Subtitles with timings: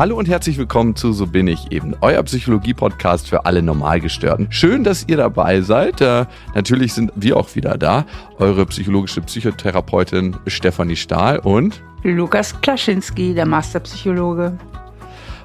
[0.00, 4.50] Hallo und herzlich willkommen zu So bin ich eben, euer Psychologie-Podcast für alle Normalgestörten.
[4.50, 6.00] Schön, dass ihr dabei seid.
[6.00, 8.06] Äh, natürlich sind wir auch wieder da.
[8.38, 14.56] Eure psychologische Psychotherapeutin Stefanie Stahl und Lukas Klaschinski, der Masterpsychologe.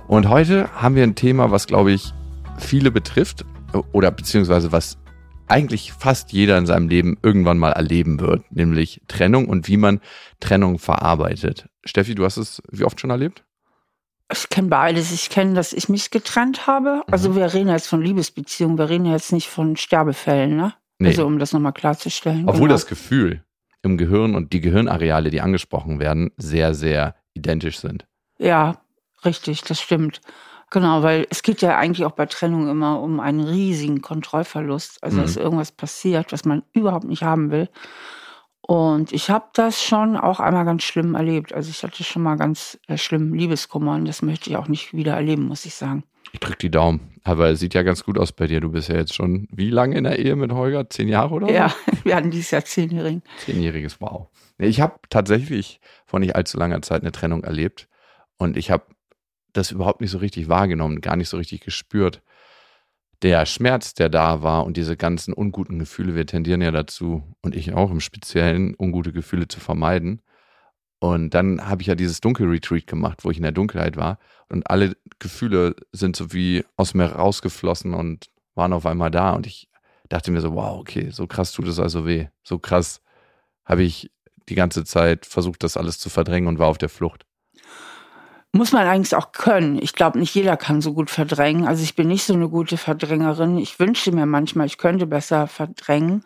[0.07, 2.13] Und heute haben wir ein Thema, was, glaube ich,
[2.57, 3.43] viele betrifft
[3.91, 4.97] oder beziehungsweise was
[5.47, 9.99] eigentlich fast jeder in seinem Leben irgendwann mal erleben wird, nämlich Trennung und wie man
[10.39, 11.67] Trennung verarbeitet.
[11.83, 13.43] Steffi, du hast es wie oft schon erlebt?
[14.31, 15.11] Ich kenne beides.
[15.11, 17.03] Ich kenne, dass ich mich getrennt habe.
[17.07, 17.35] Also mhm.
[17.35, 20.73] wir reden jetzt von Liebesbeziehungen, wir reden jetzt nicht von Sterbefällen, ne?
[20.97, 21.09] Nee.
[21.09, 22.43] Also um das nochmal klarzustellen.
[22.47, 22.73] Obwohl genau.
[22.73, 23.43] das Gefühl
[23.83, 28.07] im Gehirn und die Gehirnareale, die angesprochen werden, sehr, sehr identisch sind.
[28.39, 28.81] Ja,
[29.23, 30.21] richtig, das stimmt.
[30.71, 35.03] Genau, weil es geht ja eigentlich auch bei Trennung immer um einen riesigen Kontrollverlust.
[35.03, 35.21] Also mhm.
[35.21, 37.69] dass irgendwas passiert, was man überhaupt nicht haben will.
[38.67, 41.53] Und ich habe das schon auch einmal ganz schlimm erlebt.
[41.53, 44.91] Also ich hatte schon mal ganz äh, schlimm Liebeskummer und das möchte ich auch nicht
[44.93, 46.03] wieder erleben, muss ich sagen.
[46.31, 47.11] Ich drücke die Daumen.
[47.23, 48.61] Aber es sieht ja ganz gut aus bei dir.
[48.61, 50.89] Du bist ja jetzt schon wie lange in der Ehe mit Holger?
[50.89, 51.51] Zehn Jahre oder?
[51.51, 53.21] Ja, wir hatten dieses Jahr zehnjährigen.
[53.45, 54.29] Zehnjähriges, wow.
[54.57, 57.87] Ich habe tatsächlich vor nicht allzu langer Zeit eine Trennung erlebt
[58.37, 58.85] und ich habe
[59.53, 62.21] das überhaupt nicht so richtig wahrgenommen, gar nicht so richtig gespürt
[63.21, 67.55] der Schmerz, der da war und diese ganzen unguten Gefühle, wir tendieren ja dazu, und
[67.55, 70.21] ich auch im Speziellen, ungute Gefühle zu vermeiden.
[70.99, 74.17] Und dann habe ich ja dieses Dunkelretreat gemacht, wo ich in der Dunkelheit war.
[74.49, 79.31] Und alle Gefühle sind so wie aus mir rausgeflossen und waren auf einmal da.
[79.33, 79.69] Und ich
[80.09, 82.27] dachte mir so, wow, okay, so krass tut es also weh.
[82.43, 83.01] So krass
[83.65, 84.11] habe ich
[84.47, 87.25] die ganze Zeit versucht, das alles zu verdrängen und war auf der Flucht.
[88.55, 89.77] Muss man eigentlich auch können.
[89.81, 91.67] Ich glaube, nicht jeder kann so gut verdrängen.
[91.67, 93.57] Also ich bin nicht so eine gute Verdrängerin.
[93.57, 96.23] Ich wünschte mir manchmal, ich könnte besser verdrängen.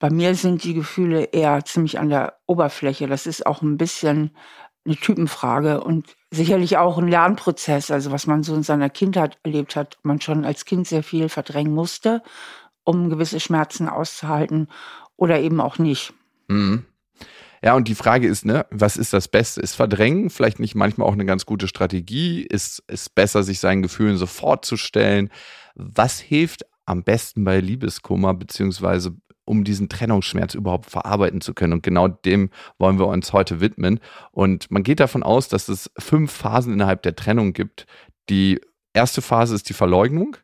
[0.00, 3.06] Bei mir sind die Gefühle eher ziemlich an der Oberfläche.
[3.06, 4.32] Das ist auch ein bisschen
[4.84, 7.92] eine Typenfrage und sicherlich auch ein Lernprozess.
[7.92, 11.28] Also was man so in seiner Kindheit erlebt hat, man schon als Kind sehr viel
[11.28, 12.24] verdrängen musste,
[12.82, 14.66] um gewisse Schmerzen auszuhalten
[15.16, 16.14] oder eben auch nicht.
[16.48, 16.84] Mhm.
[17.64, 19.62] Ja, und die Frage ist, ne, was ist das Beste?
[19.62, 22.42] Ist Verdrängen vielleicht nicht manchmal auch eine ganz gute Strategie?
[22.42, 25.30] Ist es besser, sich seinen Gefühlen sofort zu stellen?
[25.74, 29.16] Was hilft am besten bei Liebeskummer, beziehungsweise
[29.46, 31.72] um diesen Trennungsschmerz überhaupt verarbeiten zu können?
[31.72, 33.98] Und genau dem wollen wir uns heute widmen.
[34.30, 37.86] Und man geht davon aus, dass es fünf Phasen innerhalb der Trennung gibt.
[38.28, 38.60] Die
[38.92, 40.36] erste Phase ist die Verleugnung.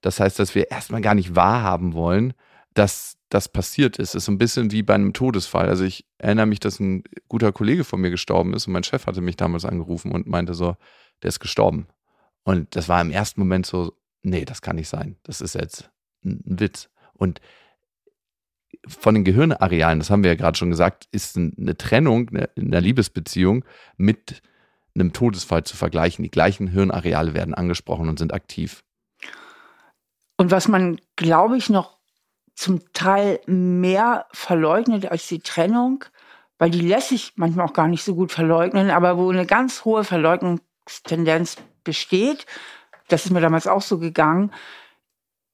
[0.00, 2.34] Das heißt, dass wir erstmal gar nicht wahrhaben wollen,
[2.74, 4.10] dass das passiert ist.
[4.10, 5.68] Es ist so ein bisschen wie bei einem Todesfall.
[5.68, 9.06] Also ich erinnere mich, dass ein guter Kollege von mir gestorben ist und mein Chef
[9.06, 10.76] hatte mich damals angerufen und meinte so,
[11.22, 11.88] der ist gestorben.
[12.44, 13.92] Und das war im ersten Moment so,
[14.22, 15.16] nee, das kann nicht sein.
[15.24, 15.90] Das ist jetzt
[16.24, 16.88] ein Witz.
[17.14, 17.40] Und
[18.86, 22.80] von den Gehirnarealen, das haben wir ja gerade schon gesagt, ist eine Trennung in einer
[22.80, 23.64] Liebesbeziehung
[23.96, 24.42] mit
[24.94, 26.22] einem Todesfall zu vergleichen.
[26.22, 28.84] Die gleichen Hirnareale werden angesprochen und sind aktiv.
[30.36, 31.95] Und was man, glaube ich, noch
[32.56, 36.04] zum Teil mehr verleugnet als die Trennung,
[36.58, 39.84] weil die lässt sich manchmal auch gar nicht so gut verleugnen, aber wo eine ganz
[39.84, 42.46] hohe Verleugnungstendenz besteht,
[43.08, 44.52] das ist mir damals auch so gegangen,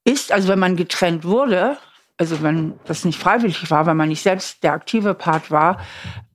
[0.04, 1.76] ist, also wenn man getrennt wurde,
[2.18, 5.80] also wenn das nicht freiwillig war, wenn man nicht selbst der aktive Part war,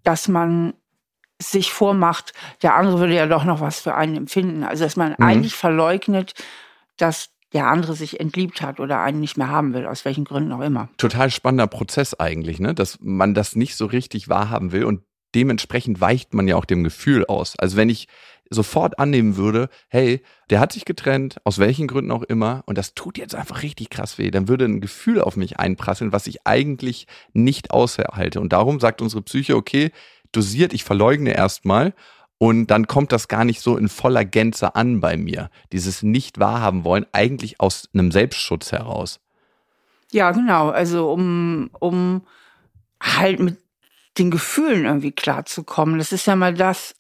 [0.04, 0.74] dass man
[1.40, 4.64] sich vormacht, der andere würde ja doch noch was für einen empfinden.
[4.64, 5.24] Also dass man mhm.
[5.26, 6.34] eigentlich verleugnet,
[6.98, 10.52] dass der andere sich entliebt hat oder einen nicht mehr haben will, aus welchen Gründen
[10.52, 10.90] auch immer.
[10.98, 12.74] Total spannender Prozess eigentlich, ne?
[12.74, 15.02] dass man das nicht so richtig wahrhaben will und
[15.36, 17.58] dementsprechend weicht man ja auch dem Gefühl aus.
[17.58, 18.08] Also wenn ich
[18.50, 22.94] sofort annehmen würde, hey, der hat sich getrennt, aus welchen Gründen auch immer, und das
[22.94, 26.46] tut jetzt einfach richtig krass weh, dann würde ein Gefühl auf mich einprasseln, was ich
[26.48, 28.40] eigentlich nicht aushalte.
[28.40, 29.92] Und darum sagt unsere Psyche, okay,
[30.32, 31.94] dosiert, ich verleugne erstmal
[32.38, 35.50] und dann kommt das gar nicht so in voller Gänze an bei mir.
[35.72, 39.20] Dieses nicht wahrhaben wollen, eigentlich aus einem Selbstschutz heraus.
[40.12, 40.70] Ja, genau.
[40.70, 42.22] Also um, um
[43.02, 43.58] halt mit
[44.18, 45.98] den Gefühlen irgendwie klarzukommen.
[45.98, 46.96] Das ist ja mal das,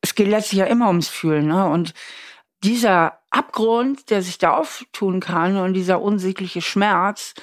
[0.00, 1.48] es geht letztlich ja immer ums Fühlen.
[1.48, 1.68] Ne?
[1.68, 1.94] Und
[2.62, 7.34] dieser Abgrund, der sich da auftun kann und dieser unsägliche Schmerz,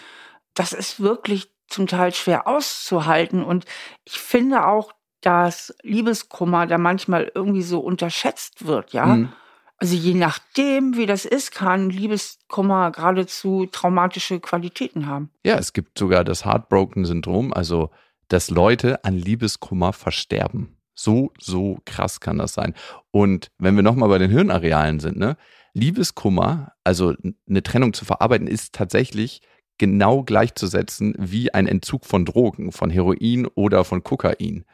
[0.53, 3.43] das ist wirklich zum Teil schwer auszuhalten.
[3.43, 3.65] Und
[4.05, 9.05] ich finde auch, dass Liebeskummer da manchmal irgendwie so unterschätzt wird, ja.
[9.05, 9.33] Mhm.
[9.79, 15.29] Also je nachdem, wie das ist, kann Liebeskummer geradezu traumatische Qualitäten haben.
[15.45, 17.91] Ja, es gibt sogar das Heartbroken-Syndrom, also
[18.27, 20.77] dass Leute an Liebeskummer versterben.
[20.95, 22.73] So, so krass kann das sein.
[23.11, 25.37] Und wenn wir nochmal bei den Hirnarealen sind, ne?
[25.73, 27.13] Liebeskummer, also
[27.47, 29.41] eine Trennung zu verarbeiten, ist tatsächlich
[29.77, 34.65] genau gleichzusetzen wie ein Entzug von Drogen, von Heroin oder von Kokain.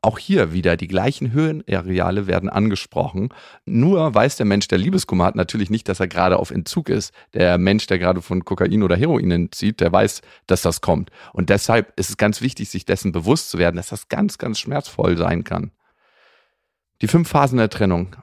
[0.00, 3.30] Auch hier wieder die gleichen Höhenareale werden angesprochen.
[3.66, 7.12] Nur weiß der Mensch, der Liebeskummer hat, natürlich nicht, dass er gerade auf Entzug ist.
[7.34, 11.10] Der Mensch, der gerade von Kokain oder Heroin entzieht, der weiß, dass das kommt.
[11.32, 14.60] Und deshalb ist es ganz wichtig, sich dessen bewusst zu werden, dass das ganz, ganz
[14.60, 15.72] schmerzvoll sein kann.
[17.00, 18.14] Die fünf Phasen der Trennung.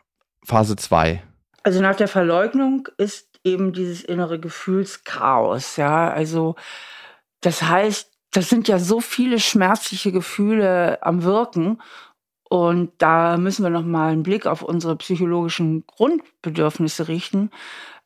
[0.45, 1.21] Phase 2.
[1.63, 6.10] Also nach der Verleugnung ist eben dieses innere Gefühlschaos, ja.
[6.10, 6.56] Also
[7.42, 11.82] das heißt, das sind ja so viele schmerzliche Gefühle am Wirken.
[12.50, 17.50] Und da müssen wir noch mal einen Blick auf unsere psychologischen Grundbedürfnisse richten.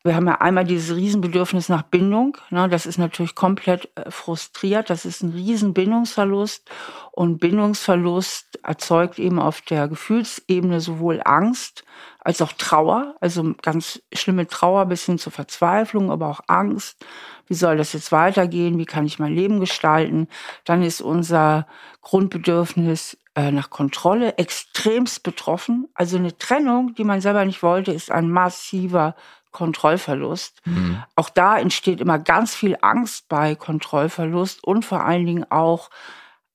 [0.02, 2.38] Wir haben ja einmal dieses Riesenbedürfnis nach Bindung.
[2.48, 4.88] Ne, das ist natürlich komplett äh, frustriert.
[4.88, 6.70] Das ist ein Riesenbindungsverlust.
[7.12, 11.84] Und Bindungsverlust erzeugt eben auf der Gefühlsebene sowohl Angst
[12.20, 13.14] als auch Trauer.
[13.20, 17.04] Also ganz schlimme Trauer bis hin zur Verzweiflung, aber auch Angst.
[17.46, 18.78] Wie soll das jetzt weitergehen?
[18.78, 20.28] Wie kann ich mein Leben gestalten?
[20.64, 21.66] Dann ist unser
[22.02, 25.88] Grundbedürfnis äh, nach Kontrolle extremst betroffen.
[25.94, 29.14] Also eine Trennung, die man selber nicht wollte, ist ein massiver
[29.52, 30.60] Kontrollverlust.
[30.64, 31.02] Mhm.
[31.16, 35.90] Auch da entsteht immer ganz viel Angst bei Kontrollverlust und vor allen Dingen auch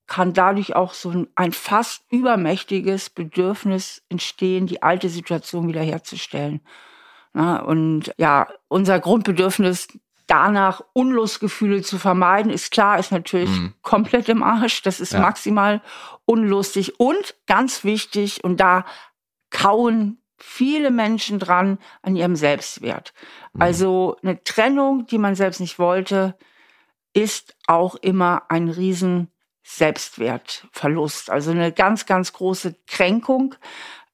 [0.07, 6.61] kann dadurch auch so ein, fast übermächtiges Bedürfnis entstehen, die alte Situation wiederherzustellen.
[7.33, 9.87] Na, und ja, unser Grundbedürfnis
[10.27, 13.73] danach Unlustgefühle zu vermeiden, ist klar, ist natürlich mhm.
[13.81, 14.81] komplett im Arsch.
[14.81, 15.19] Das ist ja.
[15.19, 15.81] maximal
[16.25, 18.85] unlustig und ganz wichtig und da
[19.49, 23.13] kauen viele Menschen dran an ihrem Selbstwert.
[23.53, 23.61] Mhm.
[23.61, 26.37] Also eine Trennung, die man selbst nicht wollte,
[27.13, 29.31] ist auch immer ein riesen
[29.67, 31.31] Selbstwertverlust.
[31.31, 33.55] Also eine ganz, ganz große Kränkung.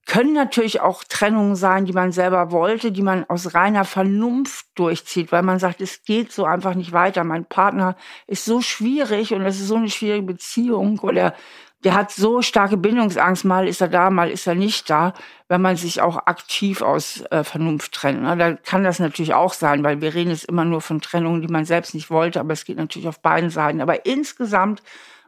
[0.07, 5.31] Können natürlich auch Trennungen sein, die man selber wollte, die man aus reiner Vernunft durchzieht,
[5.31, 7.24] weil man sagt, es geht so einfach nicht weiter.
[7.24, 7.95] Mein Partner
[8.27, 11.36] ist so schwierig und es ist so eine schwierige Beziehung oder
[11.83, 15.13] der hat so starke Bindungsangst, mal ist er da, mal ist er nicht da,
[15.47, 18.21] wenn man sich auch aktiv aus äh, Vernunft trennt.
[18.21, 18.38] Ne?
[18.38, 21.47] Da kann das natürlich auch sein, weil wir reden jetzt immer nur von Trennungen, die
[21.47, 23.81] man selbst nicht wollte, aber es geht natürlich auf beiden Seiten.
[23.81, 24.81] Aber insgesamt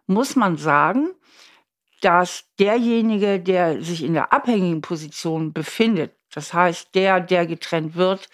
[0.08, 1.10] muss man sagen,
[2.02, 8.30] dass derjenige, der sich in der abhängigen Position befindet, das heißt der, der getrennt wird,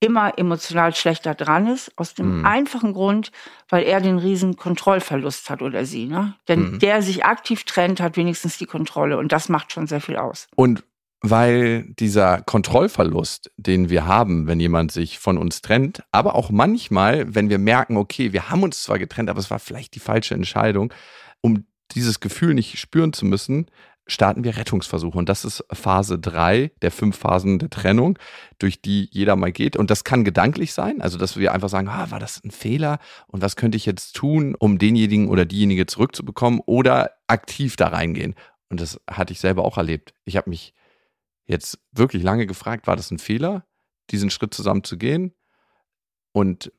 [0.00, 2.46] immer emotional schlechter dran ist, aus dem mhm.
[2.46, 3.30] einfachen Grund,
[3.68, 6.06] weil er den riesen Kontrollverlust hat oder sie.
[6.06, 6.34] Ne?
[6.48, 6.78] Denn mhm.
[6.78, 10.48] der sich aktiv trennt, hat wenigstens die Kontrolle und das macht schon sehr viel aus.
[10.56, 10.82] Und
[11.22, 17.34] weil dieser Kontrollverlust, den wir haben, wenn jemand sich von uns trennt, aber auch manchmal,
[17.34, 20.34] wenn wir merken, okay, wir haben uns zwar getrennt, aber es war vielleicht die falsche
[20.34, 20.92] Entscheidung,
[21.42, 23.66] um dieses Gefühl nicht spüren zu müssen,
[24.06, 25.16] starten wir Rettungsversuche.
[25.16, 28.18] Und das ist Phase drei der fünf Phasen der Trennung,
[28.58, 29.76] durch die jeder mal geht.
[29.76, 32.98] Und das kann gedanklich sein, also dass wir einfach sagen, ah, war das ein Fehler?
[33.26, 36.60] Und was könnte ich jetzt tun, um denjenigen oder diejenige zurückzubekommen?
[36.66, 38.34] Oder aktiv da reingehen.
[38.68, 40.14] Und das hatte ich selber auch erlebt.
[40.24, 40.74] Ich habe mich
[41.50, 43.66] jetzt wirklich lange gefragt, war das ein Fehler,
[44.10, 45.34] diesen Schritt zusammen zu gehen?
[46.32, 46.72] Und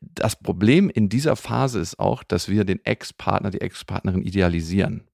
[0.00, 5.08] das Problem in dieser Phase ist auch, dass wir den Ex-Partner, die Ex-Partnerin idealisieren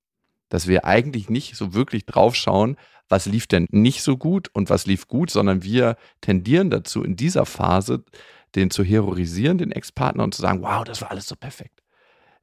[0.54, 2.76] dass wir eigentlich nicht so wirklich drauf schauen,
[3.08, 7.16] was lief denn nicht so gut und was lief gut, sondern wir tendieren dazu, in
[7.16, 8.04] dieser Phase
[8.54, 11.82] den zu heroisieren, den Ex-Partner und zu sagen, wow, das war alles so perfekt.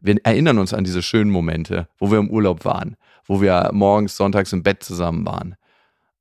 [0.01, 4.18] Wir erinnern uns an diese schönen Momente, wo wir im Urlaub waren, wo wir morgens,
[4.18, 5.56] sonntags im Bett zusammen waren.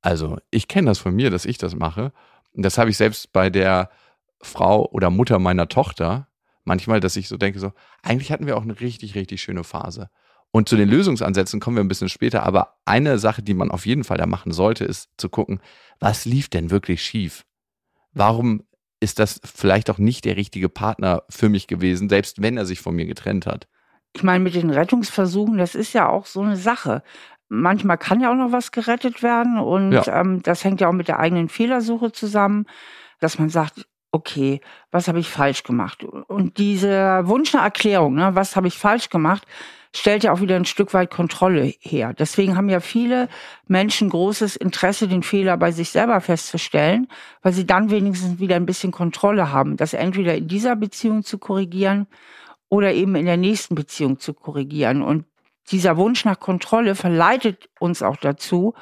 [0.01, 2.11] Also, ich kenne das von mir, dass ich das mache.
[2.53, 3.89] Und das habe ich selbst bei der
[4.41, 6.27] Frau oder Mutter meiner Tochter
[6.63, 7.71] manchmal, dass ich so denke, so,
[8.03, 10.09] eigentlich hatten wir auch eine richtig, richtig schöne Phase.
[10.51, 12.43] Und zu den Lösungsansätzen kommen wir ein bisschen später.
[12.43, 15.61] Aber eine Sache, die man auf jeden Fall da machen sollte, ist zu gucken,
[15.99, 17.45] was lief denn wirklich schief?
[18.13, 18.63] Warum
[18.99, 22.81] ist das vielleicht auch nicht der richtige Partner für mich gewesen, selbst wenn er sich
[22.81, 23.67] von mir getrennt hat?
[24.13, 27.01] Ich meine, mit den Rettungsversuchen, das ist ja auch so eine Sache.
[27.53, 30.21] Manchmal kann ja auch noch was gerettet werden und ja.
[30.21, 32.65] ähm, das hängt ja auch mit der eigenen Fehlersuche zusammen,
[33.19, 36.05] dass man sagt, okay, was habe ich falsch gemacht?
[36.05, 39.45] Und dieser Wunsch nach Erklärung, ne, was habe ich falsch gemacht,
[39.93, 42.13] stellt ja auch wieder ein Stück weit Kontrolle her.
[42.13, 43.27] Deswegen haben ja viele
[43.67, 47.07] Menschen großes Interesse, den Fehler bei sich selber festzustellen,
[47.41, 51.37] weil sie dann wenigstens wieder ein bisschen Kontrolle haben, das entweder in dieser Beziehung zu
[51.37, 52.07] korrigieren
[52.69, 55.01] oder eben in der nächsten Beziehung zu korrigieren.
[55.01, 55.25] Und
[55.71, 58.73] dieser Wunsch nach Kontrolle verleitet uns auch dazu,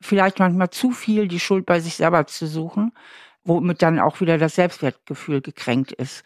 [0.00, 2.92] vielleicht manchmal zu viel die Schuld bei sich selber zu suchen,
[3.44, 6.24] womit dann auch wieder das Selbstwertgefühl gekränkt ist.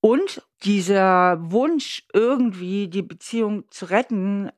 [0.00, 4.50] Und dieser Wunsch, irgendwie die Beziehung zu retten,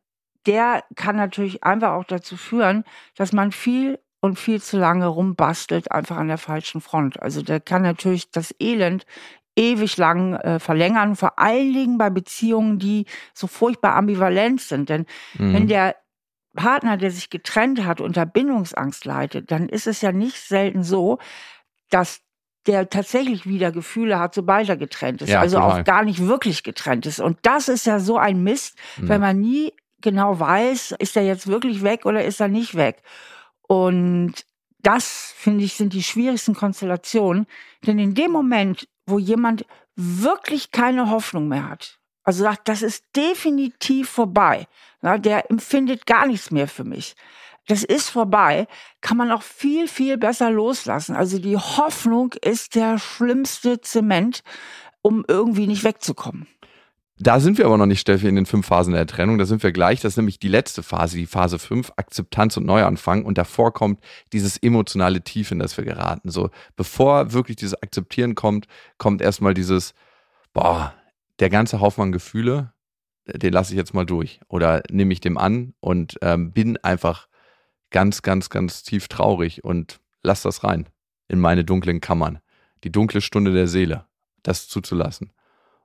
[0.46, 2.84] der kann natürlich einfach auch dazu führen,
[3.16, 7.22] dass man viel und viel zu lange rumbastelt, einfach an der falschen Front.
[7.22, 9.06] Also der kann natürlich das Elend
[9.58, 14.88] ewig lang äh, verlängern, vor allen Dingen bei Beziehungen, die so furchtbar ambivalent sind.
[14.88, 15.04] Denn
[15.36, 15.52] mhm.
[15.52, 15.96] wenn der
[16.54, 21.18] Partner, der sich getrennt hat, unter Bindungsangst leidet, dann ist es ja nicht selten so,
[21.90, 22.20] dass
[22.66, 25.30] der tatsächlich wieder Gefühle hat, sobald er getrennt ist.
[25.30, 25.80] Ja, also total.
[25.80, 27.18] auch gar nicht wirklich getrennt ist.
[27.18, 29.08] Und das ist ja so ein Mist, mhm.
[29.08, 33.02] wenn man nie genau weiß, ist er jetzt wirklich weg oder ist er nicht weg.
[33.62, 34.34] Und
[34.80, 37.46] das, finde ich, sind die schwierigsten Konstellationen.
[37.86, 39.64] Denn in dem Moment, wo jemand
[39.96, 44.66] wirklich keine Hoffnung mehr hat, also sagt, das ist definitiv vorbei,
[45.00, 47.14] na, der empfindet gar nichts mehr für mich.
[47.68, 48.66] Das ist vorbei,
[49.02, 51.14] kann man auch viel, viel besser loslassen.
[51.14, 54.42] Also die Hoffnung ist der schlimmste Zement,
[55.02, 56.46] um irgendwie nicht wegzukommen.
[57.20, 59.38] Da sind wir aber noch nicht, Steffi, in den fünf Phasen der Trennung.
[59.38, 60.00] Da sind wir gleich.
[60.00, 63.24] Das ist nämlich die letzte Phase, die Phase 5, Akzeptanz und Neuanfang.
[63.24, 64.00] Und davor kommt
[64.32, 66.30] dieses emotionale Tief, in das wir geraten.
[66.30, 68.66] So, bevor wirklich dieses Akzeptieren kommt,
[68.98, 69.94] kommt erstmal dieses,
[70.52, 70.94] boah,
[71.40, 72.72] der ganze Haufen an Gefühle,
[73.26, 74.40] den lasse ich jetzt mal durch.
[74.48, 77.26] Oder nehme ich dem an und ähm, bin einfach
[77.90, 80.88] ganz, ganz, ganz tief traurig und lass das rein
[81.26, 82.38] in meine dunklen Kammern.
[82.84, 84.06] Die dunkle Stunde der Seele,
[84.44, 85.32] das zuzulassen.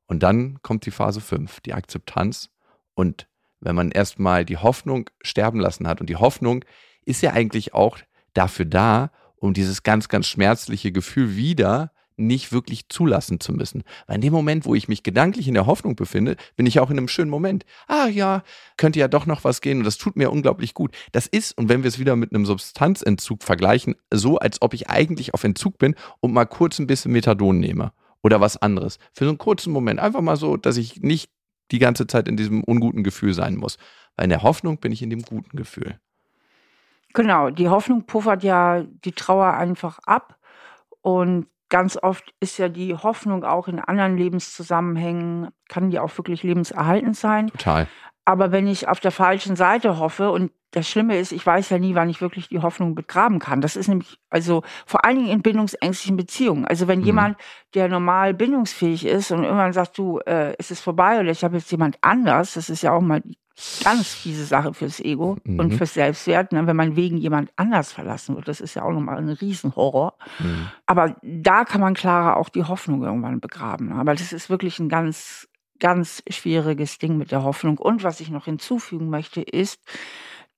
[0.07, 2.49] Und dann kommt die Phase 5, die Akzeptanz.
[2.93, 3.27] Und
[3.59, 6.65] wenn man erstmal die Hoffnung sterben lassen hat, und die Hoffnung
[7.05, 7.97] ist ja eigentlich auch
[8.33, 13.83] dafür da, um dieses ganz, ganz schmerzliche Gefühl wieder nicht wirklich zulassen zu müssen.
[14.05, 16.91] Weil in dem Moment, wo ich mich gedanklich in der Hoffnung befinde, bin ich auch
[16.91, 17.65] in einem schönen Moment.
[17.87, 18.43] Ah ja,
[18.77, 20.95] könnte ja doch noch was gehen und das tut mir unglaublich gut.
[21.11, 24.89] Das ist, und wenn wir es wieder mit einem Substanzentzug vergleichen, so, als ob ich
[24.89, 27.91] eigentlich auf Entzug bin und mal kurz ein bisschen Methadon nehme
[28.23, 28.97] oder was anderes.
[29.13, 29.99] Für so einen kurzen Moment.
[29.99, 31.29] Einfach mal so, dass ich nicht
[31.71, 33.77] die ganze Zeit in diesem unguten Gefühl sein muss.
[34.15, 35.99] Weil in der Hoffnung bin ich in dem guten Gefühl.
[37.13, 40.39] Genau, die Hoffnung puffert ja die Trauer einfach ab.
[41.01, 46.43] Und ganz oft ist ja die Hoffnung auch in anderen Lebenszusammenhängen, kann die auch wirklich
[46.43, 47.47] lebenserhaltend sein.
[47.47, 47.87] Total.
[48.25, 51.77] Aber wenn ich auf der falschen Seite hoffe und das Schlimme ist, ich weiß ja
[51.77, 53.61] nie, wann ich wirklich die Hoffnung begraben kann.
[53.61, 56.65] Das ist nämlich, also vor allen Dingen in bindungsängstlichen Beziehungen.
[56.65, 57.05] Also wenn mhm.
[57.05, 57.37] jemand,
[57.75, 61.57] der normal bindungsfähig ist und irgendwann sagt, du, äh, es ist vorbei oder ich habe
[61.57, 63.21] jetzt jemand anders, das ist ja auch mal
[63.83, 65.59] ganz fiese Sache fürs Ego mhm.
[65.59, 68.47] und fürs Selbstwert, ne, wenn man wegen jemand anders verlassen wird.
[68.47, 70.15] Das ist ja auch nochmal ein Riesenhorror.
[70.39, 70.69] Mhm.
[70.87, 73.91] Aber da kann man klarer auch die Hoffnung irgendwann begraben.
[73.93, 75.47] Aber das ist wirklich ein ganz,
[75.83, 77.77] ganz schwieriges Ding mit der Hoffnung.
[77.77, 79.81] Und was ich noch hinzufügen möchte, ist,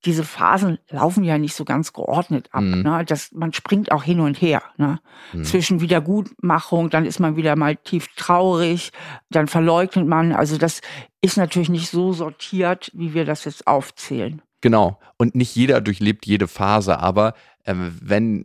[0.06, 2.62] diese Phasen laufen ja nicht so ganz geordnet ab.
[2.62, 2.84] Mhm.
[2.84, 3.04] Ne?
[3.08, 4.62] Das, man springt auch hin und her.
[4.78, 5.00] Ne?
[5.34, 5.44] Mhm.
[5.44, 8.92] Zwischen Wiedergutmachung, dann ist man wieder mal tief traurig,
[9.32, 10.32] dann verleugnet man.
[10.32, 10.82] Also das
[11.22, 14.44] ist natürlich nicht so sortiert, wie wir das jetzt aufzählen.
[14.62, 15.00] Genau.
[15.18, 18.44] Und nicht jeder durchlebt jede Phase, aber äh, wenn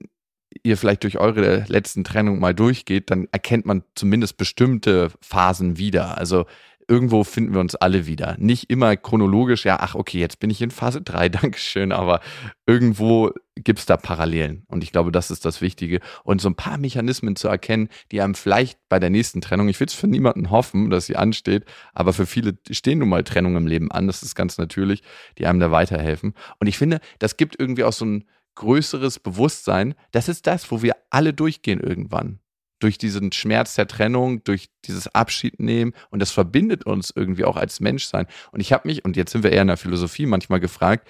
[0.62, 6.16] ihr vielleicht durch eure letzten Trennung mal durchgeht, dann erkennt man zumindest bestimmte Phasen wieder.
[6.18, 6.46] Also
[6.90, 8.34] irgendwo finden wir uns alle wieder.
[8.38, 12.20] Nicht immer chronologisch, ja, ach, okay, jetzt bin ich in Phase 3, Dankeschön, aber
[12.66, 14.64] irgendwo gibt es da Parallelen.
[14.66, 16.00] Und ich glaube, das ist das Wichtige.
[16.24, 19.78] Und so ein paar Mechanismen zu erkennen, die einem vielleicht bei der nächsten Trennung, ich
[19.78, 23.58] will es für niemanden hoffen, dass sie ansteht, aber für viele stehen nun mal Trennungen
[23.58, 25.02] im Leben an, das ist ganz natürlich,
[25.38, 26.34] die einem da weiterhelfen.
[26.58, 28.24] Und ich finde, das gibt irgendwie auch so ein
[28.56, 32.40] größeres Bewusstsein, das ist das, wo wir alle durchgehen irgendwann
[32.80, 37.56] durch diesen Schmerz der Trennung, durch dieses Abschied nehmen und das verbindet uns irgendwie auch
[37.56, 38.26] als Menschsein.
[38.50, 41.06] Und ich habe mich, und jetzt sind wir eher in der Philosophie manchmal gefragt,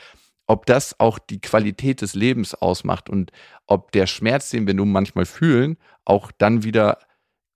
[0.47, 3.31] ob das auch die Qualität des Lebens ausmacht und
[3.67, 6.99] ob der Schmerz, den wir nun manchmal fühlen, auch dann wieder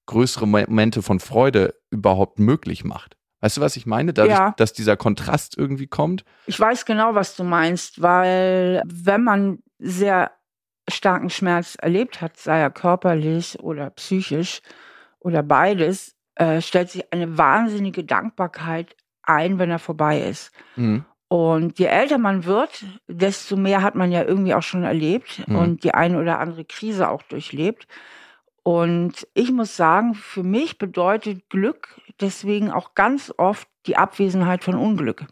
[0.07, 3.17] größere Momente von Freude überhaupt möglich macht.
[3.41, 4.15] Weißt du, was ich meine?
[4.15, 4.55] Dadurch, ja.
[4.57, 6.25] dass dieser Kontrast irgendwie kommt.
[6.47, 10.31] Ich weiß genau, was du meinst, weil wenn man sehr
[10.89, 14.61] starken Schmerz erlebt hat, sei er körperlich oder psychisch
[15.19, 20.53] oder beides, äh, stellt sich eine wahnsinnige Dankbarkeit ein, wenn er vorbei ist.
[20.77, 21.05] Mhm.
[21.29, 25.57] Und je älter man wird, desto mehr hat man ja irgendwie auch schon erlebt mhm.
[25.57, 27.87] und die eine oder andere Krise auch durchlebt.
[28.63, 34.75] Und ich muss sagen, für mich bedeutet Glück deswegen auch ganz oft die Abwesenheit von
[34.75, 35.27] Unglück.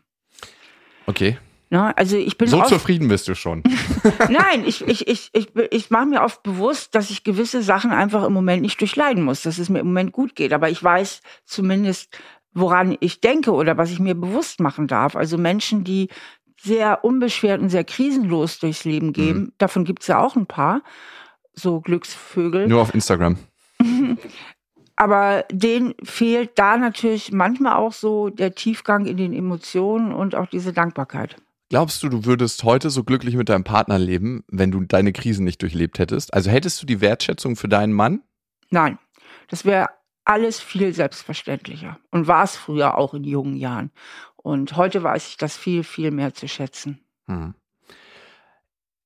[1.07, 1.39] Okay.
[1.73, 1.97] Ne?
[1.97, 3.63] Also ich bin so oft, zufrieden bist du schon.
[4.29, 8.25] Nein, ich, ich, ich, ich, ich mache mir oft bewusst, dass ich gewisse Sachen einfach
[8.25, 10.53] im Moment nicht durchleiden muss, dass es mir im Moment gut geht.
[10.53, 12.15] Aber ich weiß zumindest,
[12.53, 15.17] woran ich denke oder was ich mir bewusst machen darf.
[15.17, 16.09] Also Menschen, die
[16.61, 19.53] sehr unbeschwert und sehr krisenlos durchs Leben gehen, mhm.
[19.57, 20.83] davon gibt es ja auch ein paar,
[21.55, 22.69] so Glücksvögel.
[22.69, 23.39] Nur auf Instagram.
[24.97, 30.49] Aber denen fehlt da natürlich manchmal auch so der Tiefgang in den Emotionen und auch
[30.49, 31.37] diese Dankbarkeit.
[31.73, 35.43] Glaubst du, du würdest heute so glücklich mit deinem Partner leben, wenn du deine Krisen
[35.43, 36.35] nicht durchlebt hättest?
[36.35, 38.21] Also hättest du die Wertschätzung für deinen Mann?
[38.69, 38.99] Nein.
[39.49, 39.89] Das wäre
[40.27, 43.91] alles viel selbstverständlicher und war es früher auch in jungen Jahren.
[44.37, 47.07] Und heute weiß ich das viel, viel mehr zu schätzen.
[47.27, 47.55] Hm.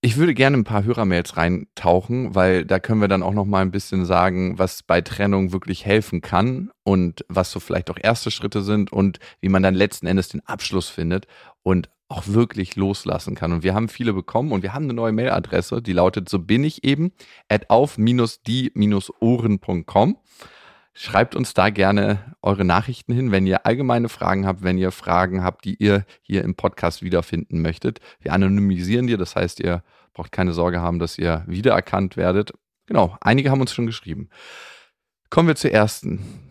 [0.03, 3.62] Ich würde gerne ein paar Hörermails reintauchen, weil da können wir dann auch noch mal
[3.62, 8.31] ein bisschen sagen, was bei Trennung wirklich helfen kann und was so vielleicht auch erste
[8.31, 11.26] Schritte sind und wie man dann letzten Endes den Abschluss findet
[11.62, 13.53] und auch wirklich loslassen kann.
[13.53, 16.62] Und wir haben viele bekommen und wir haben eine neue Mailadresse, die lautet so bin
[16.62, 17.11] ich eben
[17.49, 20.17] at auf-die-ohren.com.
[20.99, 25.45] Schreibt uns da gerne eure Nachrichten hin, wenn ihr allgemeine Fragen habt, wenn ihr Fragen
[25.45, 28.00] habt, die ihr hier im Podcast wiederfinden möchtet.
[28.19, 29.83] Wir anonymisieren die, das heißt, ihr
[30.15, 32.55] braucht keine Sorge haben, dass ihr wiedererkannt werdet.
[32.87, 34.31] Genau, einige haben uns schon geschrieben.
[35.29, 36.46] Kommen wir zur ersten.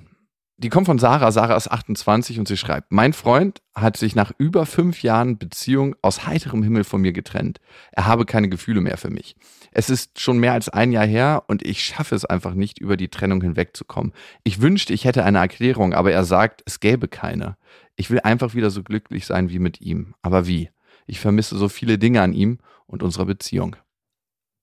[0.57, 1.31] Die kommt von Sarah.
[1.31, 5.97] Sarah ist 28 und sie schreibt, mein Freund hat sich nach über fünf Jahren Beziehung
[6.01, 7.59] aus heiterem Himmel von mir getrennt.
[7.91, 9.35] Er habe keine Gefühle mehr für mich.
[9.71, 12.95] Es ist schon mehr als ein Jahr her und ich schaffe es einfach nicht, über
[12.95, 14.13] die Trennung hinwegzukommen.
[14.45, 17.57] Ich wünschte, ich hätte eine Erklärung, aber er sagt, es gäbe keine.
[17.97, 20.15] Ich will einfach wieder so glücklich sein wie mit ihm.
[20.21, 20.69] Aber wie?
[21.05, 23.75] Ich vermisse so viele Dinge an ihm und unserer Beziehung.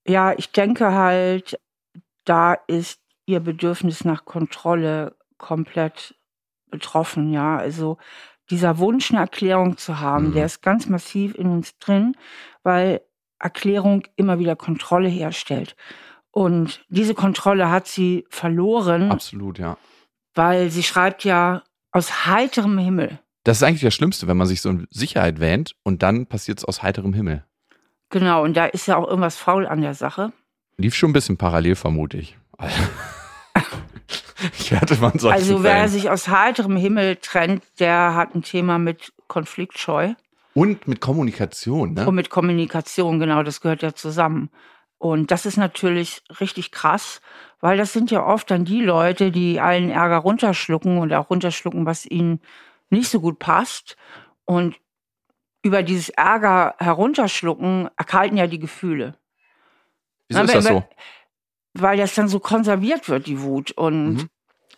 [0.07, 1.61] Ja, ich denke halt,
[2.25, 6.15] da ist ihr Bedürfnis nach Kontrolle komplett
[6.71, 7.59] betroffen, ja.
[7.59, 7.99] Also
[8.51, 10.33] dieser Wunsch, eine Erklärung zu haben, mhm.
[10.33, 12.17] der ist ganz massiv in uns drin,
[12.63, 13.03] weil
[13.39, 15.77] Erklärung immer wieder Kontrolle herstellt.
[16.31, 19.13] Und diese Kontrolle hat sie verloren.
[19.13, 19.77] Absolut, ja.
[20.35, 23.19] Weil sie schreibt ja aus heiterem Himmel.
[23.45, 26.59] Das ist eigentlich das Schlimmste, wenn man sich so in Sicherheit wähnt und dann passiert
[26.59, 27.45] es aus heiterem Himmel.
[28.09, 30.33] Genau, und da ist ja auch irgendwas faul an der Sache.
[30.79, 32.39] Lief schon ein bisschen parallel, vermute ich.
[34.59, 35.89] Ich werde von solchen Also wer Fällen.
[35.89, 40.15] sich aus heiterem Himmel trennt, der hat ein Thema mit Konfliktscheu.
[40.55, 42.07] Und mit Kommunikation, ne?
[42.07, 44.51] Und mit Kommunikation, genau, das gehört ja zusammen.
[44.99, 47.21] Und das ist natürlich richtig krass,
[47.61, 51.87] weil das sind ja oft dann die Leute, die allen Ärger runterschlucken und auch runterschlucken,
[51.87, 52.41] was ihnen
[52.91, 53.97] nicht so gut passt.
[54.45, 54.77] Und
[55.63, 59.17] über dieses Ärger herunterschlucken erkalten ja die Gefühle.
[60.29, 60.85] Wieso ist das so?
[61.75, 63.73] Weil das dann so konserviert wird, die Wut.
[63.73, 64.29] Und mhm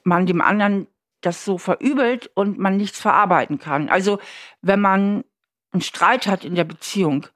[0.04, 0.86] man dem anderen
[1.20, 3.88] das so verübelt und man nichts verarbeiten kann.
[3.88, 4.18] Also
[4.62, 5.24] wenn man
[5.72, 7.26] einen Streit hat in der Beziehung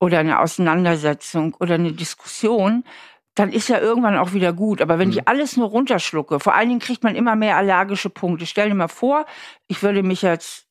[0.00, 2.84] oder eine Auseinandersetzung oder eine Diskussion,
[3.34, 4.80] dann ist ja irgendwann auch wieder gut.
[4.80, 5.14] Aber wenn mhm.
[5.14, 8.46] ich alles nur runterschlucke, vor allen Dingen kriegt man immer mehr allergische Punkte.
[8.46, 9.26] Stell dir mal vor,
[9.66, 10.68] ich würde mich jetzt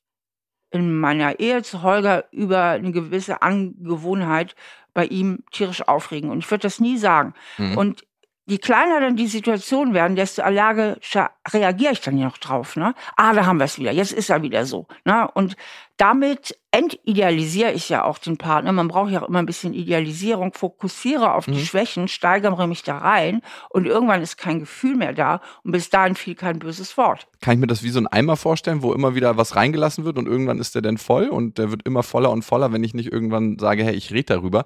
[0.71, 4.55] in meiner Ehe zu Holger über eine gewisse Angewohnheit
[4.93, 6.31] bei ihm tierisch aufregen.
[6.31, 7.33] Und ich würde das nie sagen.
[7.57, 7.77] Mhm.
[7.77, 8.05] Und
[8.45, 12.75] je kleiner dann die Situation werden, desto allergischer reagiere ich dann ja noch drauf.
[12.75, 12.93] Ne?
[13.15, 13.91] Ah, da haben wir es wieder.
[13.91, 14.87] Jetzt ist er wieder so.
[15.05, 15.29] Ne?
[15.33, 15.55] Und
[15.97, 18.71] damit entidealisiere ich ja auch den Partner.
[18.71, 20.51] Man braucht ja auch immer ein bisschen Idealisierung.
[20.53, 21.65] Fokussiere auf die mhm.
[21.65, 26.15] Schwächen, steigere mich da rein und irgendwann ist kein Gefühl mehr da und bis dahin
[26.15, 27.27] fiel kein böses Wort.
[27.41, 30.17] Kann ich mir das wie so ein Eimer vorstellen, wo immer wieder was reingelassen wird
[30.17, 32.93] und irgendwann ist der dann voll und der wird immer voller und voller, wenn ich
[32.93, 34.65] nicht irgendwann sage, hey, ich rede darüber.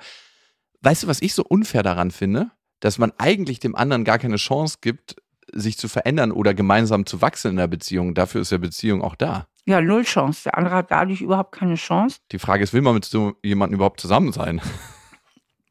[0.82, 2.52] Weißt du, was ich so unfair daran finde?
[2.80, 5.16] Dass man eigentlich dem anderen gar keine Chance gibt,
[5.52, 8.14] sich zu verändern oder gemeinsam zu wachsen in der Beziehung.
[8.14, 9.48] Dafür ist ja Beziehung auch da.
[9.66, 10.44] Ja, null Chance.
[10.46, 12.20] Der andere hat dadurch überhaupt keine Chance.
[12.32, 14.62] Die Frage ist, will man mit so jemandem überhaupt zusammen sein?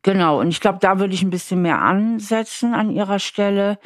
[0.06, 3.76] Genau, und ich glaube, da würde ich ein bisschen mehr ansetzen an ihrer Stelle,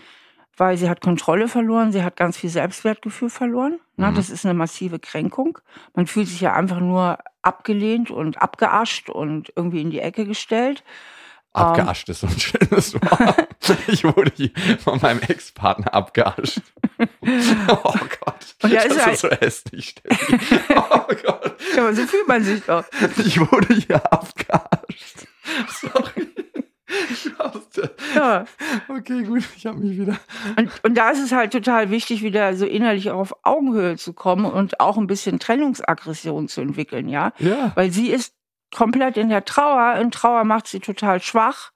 [0.54, 3.80] weil sie hat Kontrolle verloren, sie hat ganz viel Selbstwertgefühl verloren.
[3.96, 4.16] Na, mhm.
[4.16, 5.58] Das ist eine massive Kränkung.
[5.94, 10.84] Man fühlt sich ja einfach nur abgelehnt und abgeascht und irgendwie in die Ecke gestellt.
[11.52, 13.48] Abgeascht ist so ein schönes Wort.
[13.88, 14.50] ich wurde hier
[14.82, 16.60] von meinem Ex-Partner abgeascht.
[17.22, 18.56] Oh Gott.
[18.62, 19.94] Und das ist, halt ist so hässlich.
[20.68, 21.56] oh Gott.
[21.74, 22.84] Ja, aber so fühlt man sich doch.
[23.24, 25.26] Ich wurde hier abgeascht.
[25.80, 26.28] Sorry.
[28.14, 28.44] Ja.
[28.88, 30.18] Okay, gut, ich habe mich wieder.
[30.56, 34.44] Und, und da ist es halt total wichtig, wieder so innerlich auf Augenhöhe zu kommen
[34.44, 37.32] und auch ein bisschen Trennungsaggression zu entwickeln, ja?
[37.38, 37.72] Ja.
[37.74, 38.34] Weil sie ist
[38.74, 39.96] komplett in der Trauer.
[39.96, 41.72] In Trauer macht sie total schwach.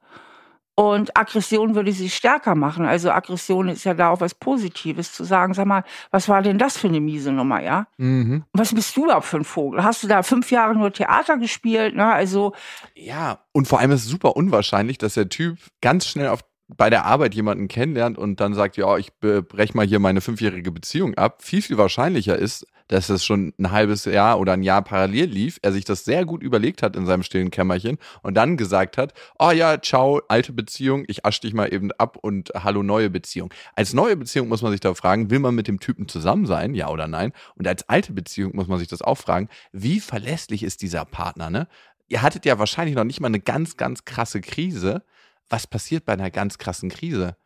[0.77, 2.85] Und Aggression würde sie stärker machen.
[2.85, 6.59] Also Aggression ist ja da auch was Positives, zu sagen, sag mal, was war denn
[6.59, 7.87] das für eine miese Nummer, ja?
[7.97, 8.43] Mhm.
[8.53, 9.85] Was bist du überhaupt für ein Vogel?
[9.85, 11.95] Hast du da fünf Jahre nur Theater gespielt?
[11.95, 12.13] Ne?
[12.13, 12.55] Also
[12.97, 16.89] ja, und vor allem ist es super unwahrscheinlich, dass der Typ ganz schnell auf bei
[16.91, 21.15] der Arbeit jemanden kennenlernt und dann sagt, ja, ich breche mal hier meine fünfjährige Beziehung
[21.15, 25.27] ab, viel, viel wahrscheinlicher ist, dass es schon ein halbes Jahr oder ein Jahr parallel
[25.27, 28.99] lief, er sich das sehr gut überlegt hat in seinem stillen Kämmerchen und dann gesagt
[28.99, 33.11] hat, oh ja, ciao, alte Beziehung, ich asche dich mal eben ab und hallo, neue
[33.11, 33.53] Beziehung.
[33.75, 36.75] Als neue Beziehung muss man sich da fragen, will man mit dem Typen zusammen sein,
[36.75, 37.33] ja oder nein?
[37.57, 41.51] Und als alte Beziehung muss man sich das auch fragen, wie verlässlich ist dieser Partner,
[41.51, 41.69] ne?
[42.09, 45.03] Ihr hattet ja wahrscheinlich noch nicht mal eine ganz, ganz krasse Krise
[45.49, 47.37] was passiert bei einer ganz krassen Krise?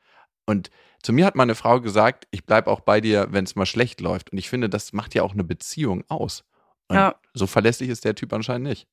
[0.46, 0.70] Und
[1.02, 4.00] Zu mir hat meine Frau gesagt, ich bleibe auch bei dir, wenn es mal schlecht
[4.00, 4.32] läuft.
[4.32, 6.44] Und ich finde, das macht ja auch eine Beziehung aus.
[6.88, 7.14] Und Ja.
[7.34, 8.88] So verlässlich ist der Typ anscheinend nicht.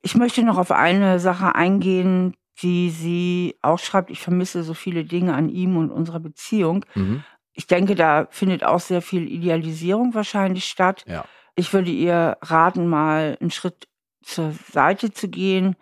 [0.00, 4.10] Ich möchte noch auf eine Sache eingehen, die sie auch schreibt.
[4.10, 6.86] Ich vermisse so viele Dinge an ihm und unserer Beziehung.
[6.94, 7.24] Mhm.
[7.52, 11.04] Ich denke, da findet auch sehr viel Idealisierung wahrscheinlich statt.
[11.06, 11.24] Ja.
[11.56, 13.88] Ich würde ihr raten, mal einen Schritt
[14.22, 15.76] zur Seite zu gehen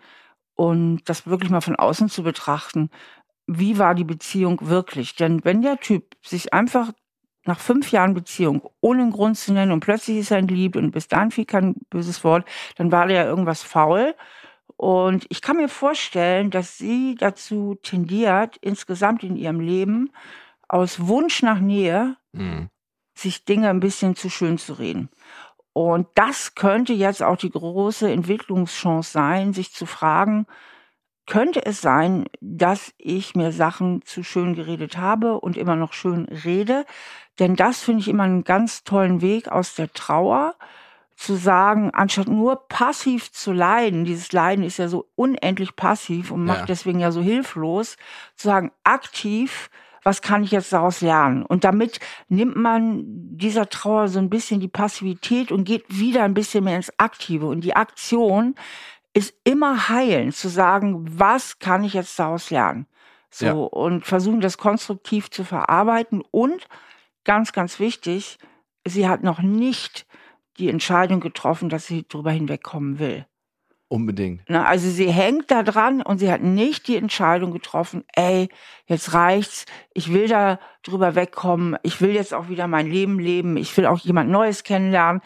[0.59, 2.89] und das wirklich mal von außen zu betrachten.
[3.47, 5.15] Wie war die Beziehung wirklich?
[5.15, 6.91] Denn wenn der Typ sich einfach
[7.45, 10.91] nach fünf Jahren Beziehung ohne einen Grund zu nennen und plötzlich ist er entliebt und
[10.91, 12.45] bis dahin fiel kein böses Wort,
[12.75, 14.15] dann war da ja irgendwas faul.
[14.75, 20.11] Und ich kann mir vorstellen, dass sie dazu tendiert, insgesamt in ihrem Leben
[20.67, 22.69] aus Wunsch nach Nähe Mhm.
[23.17, 25.09] sich Dinge ein bisschen zu schön zu reden.
[25.81, 30.45] Und das könnte jetzt auch die große Entwicklungschance sein, sich zu fragen,
[31.25, 36.25] könnte es sein, dass ich mir Sachen zu schön geredet habe und immer noch schön
[36.25, 36.85] rede?
[37.39, 40.55] Denn das finde ich immer einen ganz tollen Weg aus der Trauer,
[41.15, 46.43] zu sagen, anstatt nur passiv zu leiden, dieses Leiden ist ja so unendlich passiv und
[46.45, 46.65] macht Ja.
[46.65, 47.95] deswegen ja so hilflos,
[48.35, 49.69] zu sagen, aktiv,
[50.03, 51.43] was kann ich jetzt daraus lernen?
[51.43, 56.33] Und damit nimmt man dieser Trauer so ein bisschen die Passivität und geht wieder ein
[56.33, 57.47] bisschen mehr ins Aktive.
[57.47, 58.55] Und die Aktion
[59.13, 62.85] ist immer heilen, zu sagen, was kann ich jetzt daraus lernen?
[63.31, 63.53] So, Ja.
[63.53, 66.23] und versuchen, das konstruktiv zu verarbeiten.
[66.31, 66.67] Und
[67.23, 68.37] ganz, ganz wichtig,
[68.85, 70.05] sie hat noch nicht
[70.57, 73.25] die Entscheidung getroffen, dass sie drüber hinwegkommen will.
[73.91, 74.47] Unbedingt.
[74.47, 78.49] Ne, also sie hängt da dran und sie hat nicht die Entscheidung getroffen, ey,
[78.85, 83.57] jetzt reicht's, ich will da drüber wegkommen, ich will jetzt auch wieder mein Leben leben,
[83.57, 85.21] ich will auch jemand Neues kennenlernen.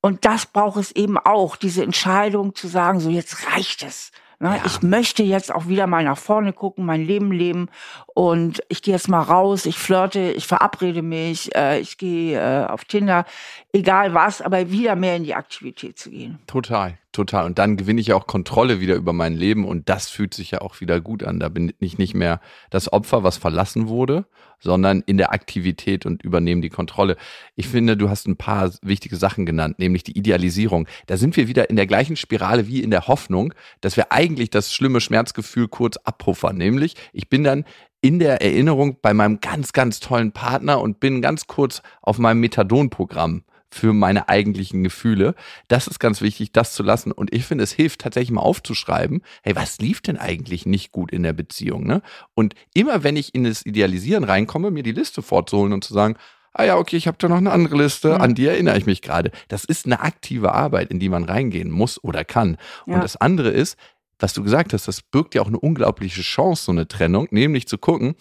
[0.00, 4.12] Und das braucht es eben auch, diese Entscheidung zu sagen, so jetzt reicht es.
[4.38, 4.58] Ne?
[4.58, 4.62] Ja.
[4.64, 7.68] Ich möchte jetzt auch wieder mal nach vorne gucken, mein Leben leben
[8.14, 12.66] und ich gehe jetzt mal raus, ich flirte, ich verabrede mich, äh, ich gehe äh,
[12.66, 13.24] auf Tinder,
[13.72, 16.38] egal was, aber wieder mehr in die Aktivität zu gehen.
[16.46, 17.46] Total, total.
[17.46, 20.50] Und dann gewinne ich ja auch Kontrolle wieder über mein Leben und das fühlt sich
[20.50, 21.40] ja auch wieder gut an.
[21.40, 24.26] Da bin ich nicht mehr das Opfer, was verlassen wurde,
[24.60, 27.16] sondern in der Aktivität und übernehme die Kontrolle.
[27.54, 30.86] Ich finde, du hast ein paar wichtige Sachen genannt, nämlich die Idealisierung.
[31.06, 34.50] Da sind wir wieder in der gleichen Spirale wie in der Hoffnung, dass wir eigentlich
[34.50, 36.56] das schlimme Schmerzgefühl kurz abpuffern.
[36.56, 37.64] Nämlich, ich bin dann
[38.00, 42.40] in der Erinnerung bei meinem ganz, ganz tollen Partner und bin ganz kurz auf meinem
[42.40, 43.43] Methadon-Programm
[43.74, 45.34] für meine eigentlichen Gefühle.
[45.66, 47.10] Das ist ganz wichtig, das zu lassen.
[47.10, 51.10] Und ich finde, es hilft tatsächlich mal aufzuschreiben, hey, was lief denn eigentlich nicht gut
[51.10, 51.84] in der Beziehung?
[51.84, 52.00] Ne?
[52.34, 56.14] Und immer wenn ich in das Idealisieren reinkomme, mir die Liste vorzuholen und zu sagen,
[56.52, 58.20] ah ja, okay, ich habe da noch eine andere Liste, Mhm.
[58.20, 59.32] an die erinnere ich mich gerade.
[59.48, 62.56] Das ist eine aktive Arbeit, in die man reingehen muss oder kann.
[62.86, 62.94] Ja.
[62.94, 63.76] Und das andere ist,
[64.20, 67.66] was du gesagt hast, das birgt ja auch eine unglaubliche Chance, so eine Trennung, nämlich
[67.66, 68.14] zu gucken,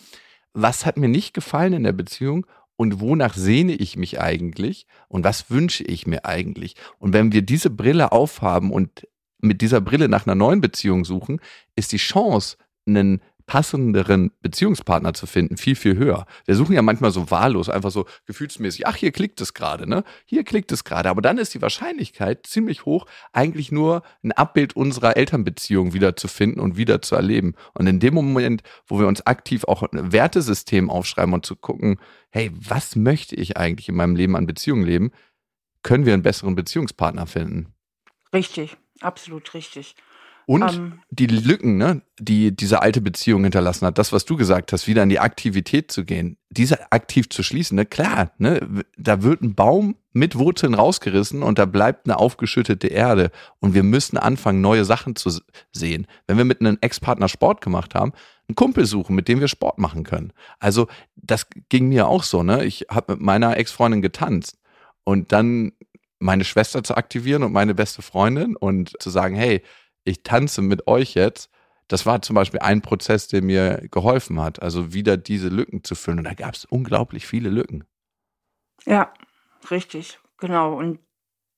[0.53, 5.23] was hat mir nicht gefallen in der Beziehung und wonach sehne ich mich eigentlich und
[5.23, 6.75] was wünsche ich mir eigentlich.
[6.99, 9.07] Und wenn wir diese Brille aufhaben und
[9.39, 11.39] mit dieser Brille nach einer neuen Beziehung suchen,
[11.75, 16.25] ist die Chance, einen passenderen Beziehungspartner zu finden, viel, viel höher.
[16.45, 20.03] Wir suchen ja manchmal so wahllos, einfach so gefühlsmäßig, ach, hier klickt es gerade, ne?
[20.25, 21.09] Hier klickt es gerade.
[21.09, 26.27] Aber dann ist die Wahrscheinlichkeit ziemlich hoch, eigentlich nur ein Abbild unserer Elternbeziehung wieder zu
[26.27, 27.55] finden und wieder zu erleben.
[27.73, 31.99] Und in dem Moment, wo wir uns aktiv auch ein Wertesystem aufschreiben und zu gucken,
[32.29, 35.11] hey, was möchte ich eigentlich in meinem Leben an Beziehungen leben,
[35.83, 37.73] können wir einen besseren Beziehungspartner finden.
[38.33, 39.95] Richtig, absolut richtig.
[40.45, 44.73] Und Ähm, die Lücken, ne, die diese alte Beziehung hinterlassen hat, das, was du gesagt
[44.73, 49.23] hast, wieder in die Aktivität zu gehen, diese aktiv zu schließen, ne, klar, ne, da
[49.23, 54.17] wird ein Baum mit Wurzeln rausgerissen und da bleibt eine aufgeschüttete Erde und wir müssen
[54.17, 55.31] anfangen, neue Sachen zu
[55.71, 56.07] sehen.
[56.27, 58.13] Wenn wir mit einem Ex-Partner Sport gemacht haben,
[58.47, 60.33] einen Kumpel suchen, mit dem wir Sport machen können.
[60.59, 64.57] Also das ging mir auch so, ne, ich habe mit meiner Ex-Freundin getanzt
[65.03, 65.71] und dann
[66.19, 69.61] meine Schwester zu aktivieren und meine beste Freundin und zu sagen, hey,
[70.03, 71.49] ich tanze mit euch jetzt.
[71.87, 75.95] Das war zum Beispiel ein Prozess, der mir geholfen hat, also wieder diese Lücken zu
[75.95, 76.19] füllen.
[76.19, 77.83] Und da gab es unglaublich viele Lücken.
[78.85, 79.13] Ja,
[79.69, 80.75] richtig, genau.
[80.75, 80.99] Und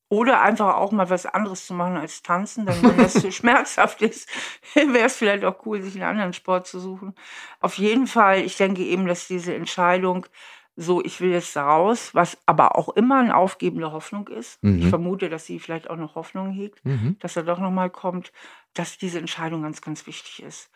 [0.07, 4.01] oder einfach auch mal was anderes zu machen als tanzen, denn wenn das zu schmerzhaft
[4.03, 4.29] ist,
[4.75, 7.15] wäre es vielleicht auch cool, sich einen anderen Sport zu suchen.
[7.59, 10.27] Auf jeden Fall, ich denke eben, dass diese Entscheidung,
[10.75, 14.59] so ich will jetzt da raus, was aber auch immer eine aufgebende Hoffnung ist.
[14.61, 14.89] Ich Mhm.
[14.89, 17.15] vermute, dass sie vielleicht auch noch Hoffnung hegt, Mhm.
[17.19, 18.31] dass er doch nochmal kommt,
[18.73, 20.69] dass diese Entscheidung ganz, ganz wichtig ist.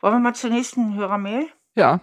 [0.00, 1.46] Wollen wir mal zur nächsten Hörermail?
[1.74, 2.00] Ja.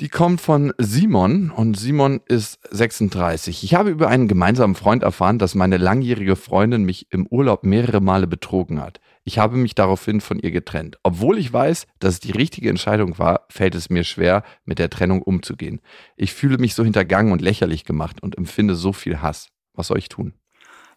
[0.00, 3.62] Die kommt von Simon und Simon ist 36.
[3.62, 8.00] Ich habe über einen gemeinsamen Freund erfahren, dass meine langjährige Freundin mich im Urlaub mehrere
[8.00, 9.00] Male betrogen hat.
[9.24, 10.98] Ich habe mich daraufhin von ihr getrennt.
[11.02, 14.90] Obwohl ich weiß, dass es die richtige Entscheidung war, fällt es mir schwer, mit der
[14.90, 15.80] Trennung umzugehen.
[16.16, 19.48] Ich fühle mich so hintergangen und lächerlich gemacht und empfinde so viel Hass.
[19.72, 20.34] Was soll ich tun?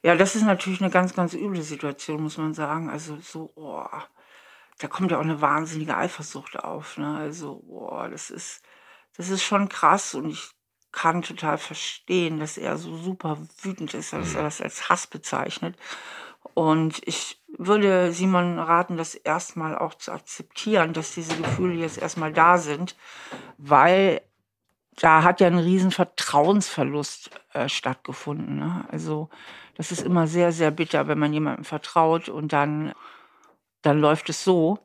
[0.04, 2.90] Ja, das ist natürlich eine ganz, ganz üble Situation, muss man sagen.
[2.90, 3.86] Also so, oh,
[4.78, 6.98] da kommt ja auch eine wahnsinnige Eifersucht auf.
[6.98, 7.18] Ne?
[7.18, 8.62] Also, boah, das ist
[9.18, 10.52] das ist schon krass und ich
[10.92, 14.46] kann total verstehen, dass er so super wütend ist, dass er mhm.
[14.46, 15.76] das als Hass bezeichnet.
[16.54, 22.34] Und ich würde Simon raten, das erstmal auch zu akzeptieren, dass diese Gefühle jetzt erstmal
[22.34, 22.96] da sind,
[23.58, 24.22] weil
[25.00, 28.58] da hat ja ein riesen Vertrauensverlust äh, stattgefunden.
[28.58, 28.86] Ne?
[28.92, 29.30] Also
[29.76, 32.94] das ist immer sehr, sehr bitter, wenn man jemandem vertraut und dann,
[33.82, 34.80] dann läuft es so.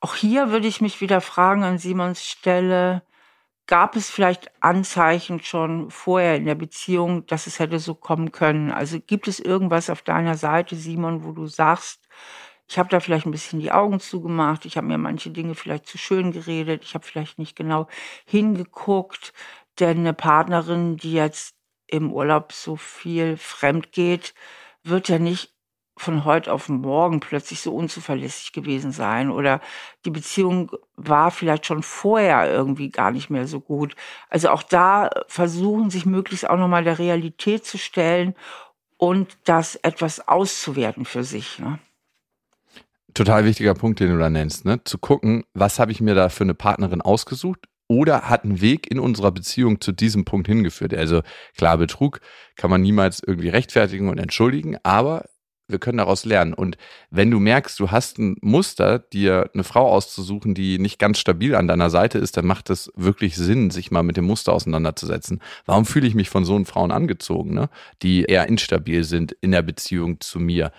[0.00, 3.02] Auch hier würde ich mich wieder fragen an Simons Stelle,
[3.66, 8.72] Gab es vielleicht Anzeichen schon vorher in der Beziehung, dass es hätte so kommen können?
[8.72, 12.01] Also gibt es irgendwas auf deiner Seite, Simon, wo du sagst,
[12.72, 15.86] ich habe da vielleicht ein bisschen die Augen zugemacht, ich habe mir manche Dinge vielleicht
[15.86, 17.86] zu schön geredet, ich habe vielleicht nicht genau
[18.24, 19.34] hingeguckt,
[19.78, 21.54] denn eine Partnerin, die jetzt
[21.86, 24.32] im Urlaub so viel fremd geht,
[24.84, 25.52] wird ja nicht
[25.98, 29.60] von heute auf morgen plötzlich so unzuverlässig gewesen sein oder
[30.06, 33.96] die Beziehung war vielleicht schon vorher irgendwie gar nicht mehr so gut.
[34.30, 38.34] Also auch da versuchen sich möglichst auch nochmal der Realität zu stellen
[38.96, 41.58] und das etwas auszuwerten für sich.
[41.58, 41.78] Ne?
[43.14, 44.82] Total wichtiger Punkt, den du da nennst, ne?
[44.84, 48.90] Zu gucken, was habe ich mir da für eine Partnerin ausgesucht oder hat ein Weg
[48.90, 50.94] in unserer Beziehung zu diesem Punkt hingeführt.
[50.94, 51.22] Also
[51.56, 52.20] klar, Betrug
[52.56, 55.26] kann man niemals irgendwie rechtfertigen und entschuldigen, aber
[55.68, 56.54] wir können daraus lernen.
[56.54, 56.76] Und
[57.10, 61.54] wenn du merkst, du hast ein Muster, dir eine Frau auszusuchen, die nicht ganz stabil
[61.54, 65.40] an deiner Seite ist, dann macht es wirklich Sinn, sich mal mit dem Muster auseinanderzusetzen.
[65.64, 67.68] Warum fühle ich mich von so Frauen angezogen, ne?
[68.02, 70.72] die eher instabil sind in der Beziehung zu mir?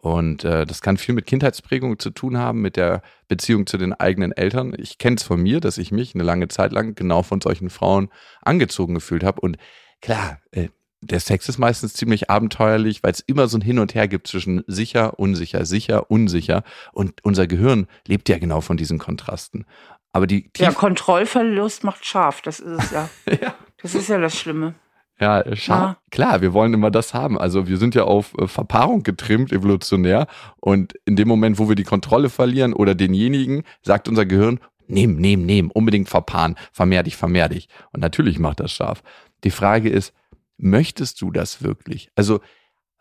[0.00, 3.92] Und äh, das kann viel mit Kindheitsprägung zu tun haben, mit der Beziehung zu den
[3.92, 4.74] eigenen Eltern.
[4.78, 7.68] Ich kenne es von mir, dass ich mich eine lange Zeit lang genau von solchen
[7.68, 8.08] Frauen
[8.40, 9.42] angezogen gefühlt habe.
[9.42, 9.58] Und
[10.00, 10.68] klar, äh,
[11.02, 14.26] der Sex ist meistens ziemlich abenteuerlich, weil es immer so ein Hin und Her gibt
[14.26, 16.62] zwischen sicher, unsicher, sicher, unsicher.
[16.92, 19.66] Und unser Gehirn lebt ja genau von diesen Kontrasten.
[20.12, 23.08] Aber die ja, Kontrollverlust macht scharf, das ist es ja.
[23.40, 23.54] ja.
[23.82, 24.74] Das ist ja das Schlimme.
[25.20, 25.96] Ja, scharf.
[25.96, 25.98] Ja.
[26.10, 27.38] Klar, wir wollen immer das haben.
[27.38, 30.26] Also wir sind ja auf äh, Verpaarung getrimmt, evolutionär.
[30.56, 35.16] Und in dem Moment, wo wir die Kontrolle verlieren oder denjenigen, sagt unser Gehirn, nehm,
[35.16, 37.68] nehm, nehm, unbedingt verpaaren, vermehr dich, vermehr dich.
[37.92, 39.02] Und natürlich macht das scharf.
[39.44, 40.14] Die Frage ist,
[40.56, 42.10] möchtest du das wirklich?
[42.16, 42.40] Also,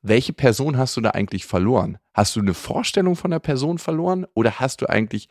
[0.01, 1.97] welche Person hast du da eigentlich verloren?
[2.13, 5.27] Hast du eine Vorstellung von der Person verloren oder hast du eigentlich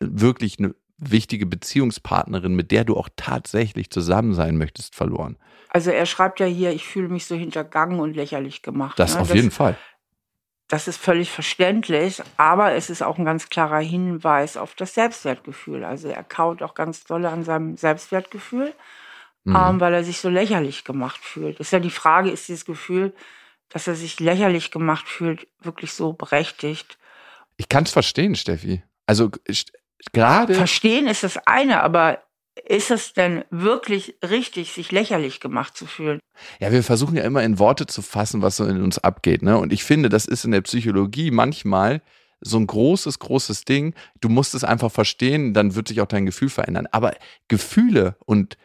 [0.00, 5.36] äh, wirklich eine wichtige Beziehungspartnerin, mit der du auch tatsächlich zusammen sein möchtest, verloren?
[5.70, 8.98] Also er schreibt ja hier, ich fühle mich so hintergangen und lächerlich gemacht.
[8.98, 9.20] Das ne?
[9.20, 9.76] auf das, jeden Fall.
[10.68, 15.84] Das ist völlig verständlich, aber es ist auch ein ganz klarer Hinweis auf das Selbstwertgefühl.
[15.84, 18.74] Also er kaut auch ganz doll an seinem Selbstwertgefühl
[19.48, 19.56] mhm.
[19.56, 21.58] ähm, weil er sich so lächerlich gemacht fühlt.
[21.60, 23.14] Ist ja die Frage, ist dieses Gefühl,
[23.68, 26.98] dass er sich lächerlich gemacht fühlt, wirklich so berechtigt?
[27.56, 28.82] Ich kann es verstehen, Steffi.
[29.06, 29.30] Also
[30.12, 30.54] gerade.
[30.54, 32.22] Verstehen ist das eine, aber
[32.66, 36.20] ist es denn wirklich richtig, sich lächerlich gemacht zu fühlen?
[36.60, 39.42] Ja, wir versuchen ja immer in Worte zu fassen, was so in uns abgeht.
[39.42, 39.58] Ne?
[39.58, 42.02] Und ich finde, das ist in der Psychologie manchmal
[42.40, 43.94] so ein großes, großes Ding.
[44.20, 46.86] Du musst es einfach verstehen, dann wird sich auch dein Gefühl verändern.
[46.92, 47.14] Aber
[47.48, 48.56] Gefühle und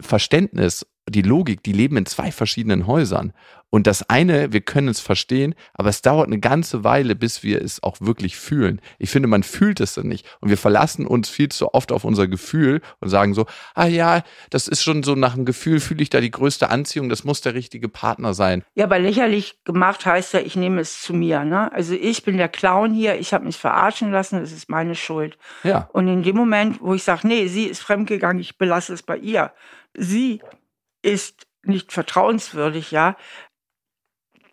[0.00, 3.32] Verständnis, die Logik, die leben in zwei verschiedenen Häusern.
[3.70, 7.60] Und das eine, wir können es verstehen, aber es dauert eine ganze Weile, bis wir
[7.60, 8.80] es auch wirklich fühlen.
[8.98, 10.26] Ich finde, man fühlt es dann nicht.
[10.40, 14.22] Und wir verlassen uns viel zu oft auf unser Gefühl und sagen so, ah ja,
[14.48, 17.42] das ist schon so nach dem Gefühl, fühle ich da die größte Anziehung, das muss
[17.42, 18.64] der richtige Partner sein.
[18.74, 21.44] Ja, aber lächerlich gemacht heißt ja, ich nehme es zu mir.
[21.44, 21.70] Ne?
[21.72, 25.36] Also ich bin der Clown hier, ich habe mich verarschen lassen, es ist meine Schuld.
[25.62, 25.90] Ja.
[25.92, 29.18] Und in dem Moment, wo ich sage, nee, sie ist fremdgegangen, ich belasse es bei
[29.18, 29.52] ihr.
[29.92, 30.40] Sie
[31.02, 33.16] ist nicht vertrauenswürdig, ja,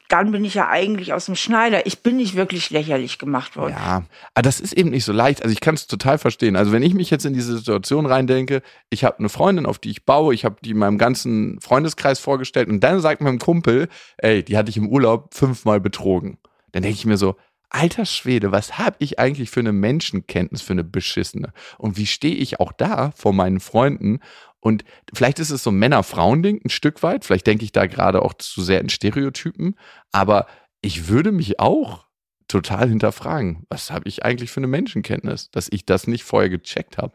[0.10, 1.86] dann bin ich ja eigentlich aus dem Schneider.
[1.86, 3.72] Ich bin nicht wirklich lächerlich gemacht worden.
[3.72, 5.42] Ja, aber das ist eben nicht so leicht.
[5.42, 6.56] Also ich kann es total verstehen.
[6.56, 9.90] Also wenn ich mich jetzt in diese Situation reindenke, ich habe eine Freundin, auf die
[9.90, 13.88] ich baue, ich habe die in meinem ganzen Freundeskreis vorgestellt und dann sagt meinem Kumpel,
[14.18, 16.38] ey, die hatte ich im Urlaub fünfmal betrogen.
[16.72, 17.36] Dann denke ich mir so,
[17.70, 21.54] alter Schwede, was habe ich eigentlich für eine Menschenkenntnis, für eine beschissene?
[21.78, 24.20] Und wie stehe ich auch da vor meinen Freunden
[24.66, 27.24] und vielleicht ist es so ein Männer-Frauen-Ding ein Stück weit.
[27.24, 29.76] Vielleicht denke ich da gerade auch zu sehr in Stereotypen.
[30.12, 30.48] Aber
[30.82, 32.08] ich würde mich auch
[32.48, 36.98] total hinterfragen, was habe ich eigentlich für eine Menschenkenntnis, dass ich das nicht vorher gecheckt
[36.98, 37.14] habe.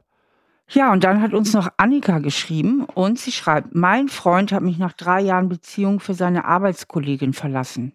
[0.68, 4.78] Ja, und dann hat uns noch Annika geschrieben und sie schreibt, mein Freund hat mich
[4.78, 7.94] nach drei Jahren Beziehung für seine Arbeitskollegin verlassen.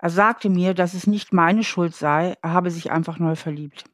[0.00, 3.84] Er sagte mir, dass es nicht meine Schuld sei, er habe sich einfach neu verliebt.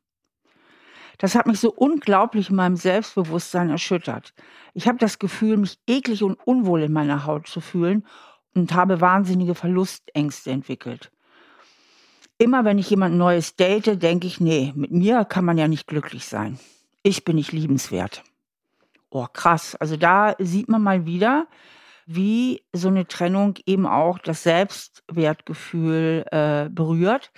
[1.18, 4.34] Das hat mich so unglaublich in meinem Selbstbewusstsein erschüttert.
[4.74, 8.06] Ich habe das Gefühl, mich eklig und unwohl in meiner Haut zu fühlen
[8.54, 11.10] und habe wahnsinnige Verlustängste entwickelt.
[12.38, 15.86] Immer wenn ich jemand Neues date, denke ich, nee, mit mir kann man ja nicht
[15.86, 16.58] glücklich sein
[17.06, 18.24] ich bin nicht liebenswert.
[19.10, 19.76] Oh, krass.
[19.76, 21.46] Also da sieht man mal wieder,
[22.06, 27.32] wie so eine Trennung eben auch das Selbstwertgefühl äh, berührt.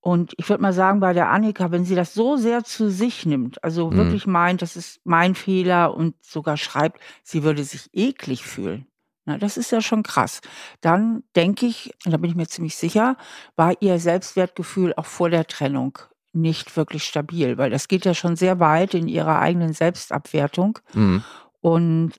[0.00, 3.26] Und ich würde mal sagen, bei der Annika, wenn sie das so sehr zu sich
[3.26, 3.96] nimmt, also mhm.
[3.96, 8.86] wirklich meint, das ist mein Fehler und sogar schreibt, sie würde sich eklig fühlen.
[9.24, 10.40] Na, das ist ja schon krass.
[10.82, 13.16] Dann denke ich, und da bin ich mir ziemlich sicher,
[13.56, 15.98] war ihr Selbstwertgefühl auch vor der Trennung
[16.34, 20.78] nicht wirklich stabil, weil das geht ja schon sehr weit in ihrer eigenen Selbstabwertung.
[20.92, 21.24] Mhm.
[21.60, 22.12] Und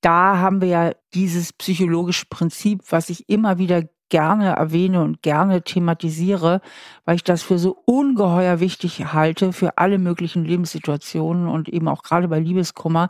[0.00, 5.62] da haben wir ja dieses psychologische Prinzip, was ich immer wieder gerne erwähne und gerne
[5.62, 6.60] thematisiere,
[7.04, 12.02] weil ich das für so ungeheuer wichtig halte für alle möglichen Lebenssituationen und eben auch
[12.02, 13.08] gerade bei Liebeskummer,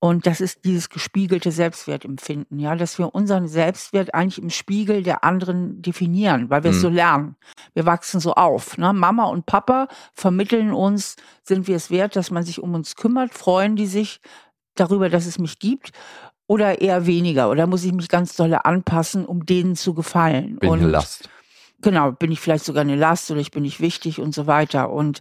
[0.00, 5.24] und das ist dieses gespiegelte Selbstwertempfinden, ja, dass wir unseren Selbstwert eigentlich im Spiegel der
[5.24, 6.82] anderen definieren, weil wir es mhm.
[6.82, 7.36] so lernen.
[7.74, 8.78] Wir wachsen so auf.
[8.78, 8.92] Ne?
[8.92, 13.34] Mama und Papa vermitteln uns, sind wir es wert, dass man sich um uns kümmert,
[13.34, 14.20] freuen die sich
[14.80, 15.92] darüber, dass es mich gibt
[16.46, 17.50] oder eher weniger?
[17.50, 20.56] Oder muss ich mich ganz dolle anpassen, um denen zu gefallen?
[20.56, 21.28] Bin und, eine Last.
[21.80, 24.90] Genau, bin ich vielleicht sogar eine Last oder ich bin nicht wichtig und so weiter.
[24.90, 25.20] Und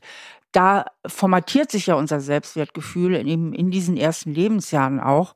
[0.52, 5.36] da formatiert sich ja unser Selbstwertgefühl in, in diesen ersten Lebensjahren auch.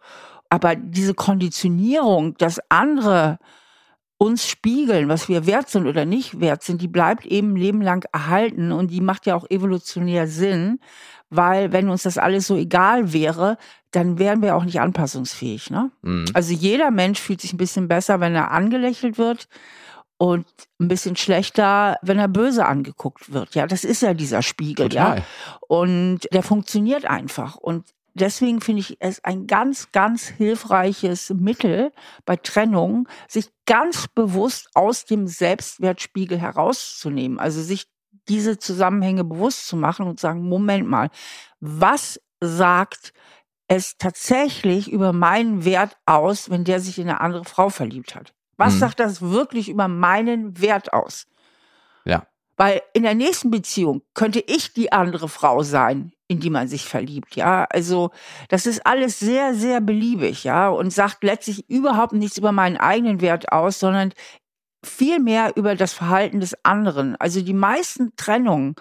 [0.49, 3.38] Aber diese Konditionierung, dass andere
[4.17, 8.71] uns spiegeln, was wir wert sind oder nicht wert sind, die bleibt eben lebenlang erhalten
[8.71, 10.79] und die macht ja auch evolutionär Sinn,
[11.31, 13.57] weil wenn uns das alles so egal wäre,
[13.91, 15.69] dann wären wir auch nicht anpassungsfähig.
[15.69, 15.91] Ne?
[16.01, 16.25] Mhm.
[16.34, 19.47] Also jeder Mensch fühlt sich ein bisschen besser, wenn er angelächelt wird
[20.17, 20.45] und
[20.80, 23.56] ein bisschen schlechter, wenn er böse angeguckt wird.
[23.56, 25.17] Ja, das ist ja dieser Spiegel, Total.
[25.17, 25.25] ja.
[25.67, 27.56] Und der funktioniert einfach.
[27.56, 31.91] Und deswegen finde ich es ein ganz, ganz hilfreiches Mittel
[32.25, 37.39] bei Trennung, sich ganz bewusst aus dem Selbstwertspiegel herauszunehmen.
[37.39, 37.88] Also sich
[38.30, 41.10] diese Zusammenhänge bewusst zu machen und sagen, Moment mal,
[41.60, 43.13] was sagt
[43.71, 48.34] es tatsächlich über meinen Wert aus, wenn der sich in eine andere Frau verliebt hat?
[48.57, 48.79] Was mhm.
[48.79, 51.25] sagt das wirklich über meinen Wert aus?
[52.03, 52.27] Ja.
[52.57, 56.84] Weil in der nächsten Beziehung könnte ich die andere Frau sein, in die man sich
[56.84, 57.65] verliebt, ja.
[57.69, 58.12] Also,
[58.49, 63.21] das ist alles sehr, sehr beliebig, ja, und sagt letztlich überhaupt nichts über meinen eigenen
[63.21, 64.12] Wert aus, sondern
[64.84, 67.15] viel mehr über das Verhalten des anderen.
[67.15, 68.75] Also, die meisten Trennungen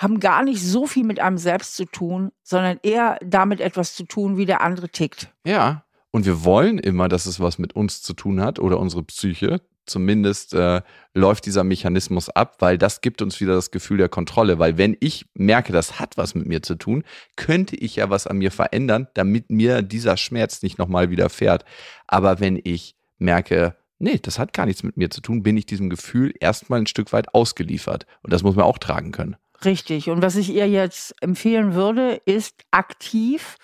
[0.00, 4.04] haben gar nicht so viel mit einem selbst zu tun, sondern eher damit etwas zu
[4.04, 5.30] tun, wie der andere tickt.
[5.46, 9.02] Ja, und wir wollen immer, dass es was mit uns zu tun hat oder unsere
[9.04, 9.60] Psyche.
[9.84, 10.80] Zumindest äh,
[11.14, 14.58] läuft dieser Mechanismus ab, weil das gibt uns wieder das Gefühl der Kontrolle.
[14.58, 17.04] Weil wenn ich merke, das hat was mit mir zu tun,
[17.36, 21.64] könnte ich ja was an mir verändern, damit mir dieser Schmerz nicht nochmal widerfährt.
[22.06, 25.66] Aber wenn ich merke, nee, das hat gar nichts mit mir zu tun, bin ich
[25.66, 28.06] diesem Gefühl erstmal ein Stück weit ausgeliefert.
[28.22, 29.36] Und das muss man auch tragen können.
[29.64, 30.08] Richtig.
[30.10, 33.56] Und was ich ihr jetzt empfehlen würde, ist aktiv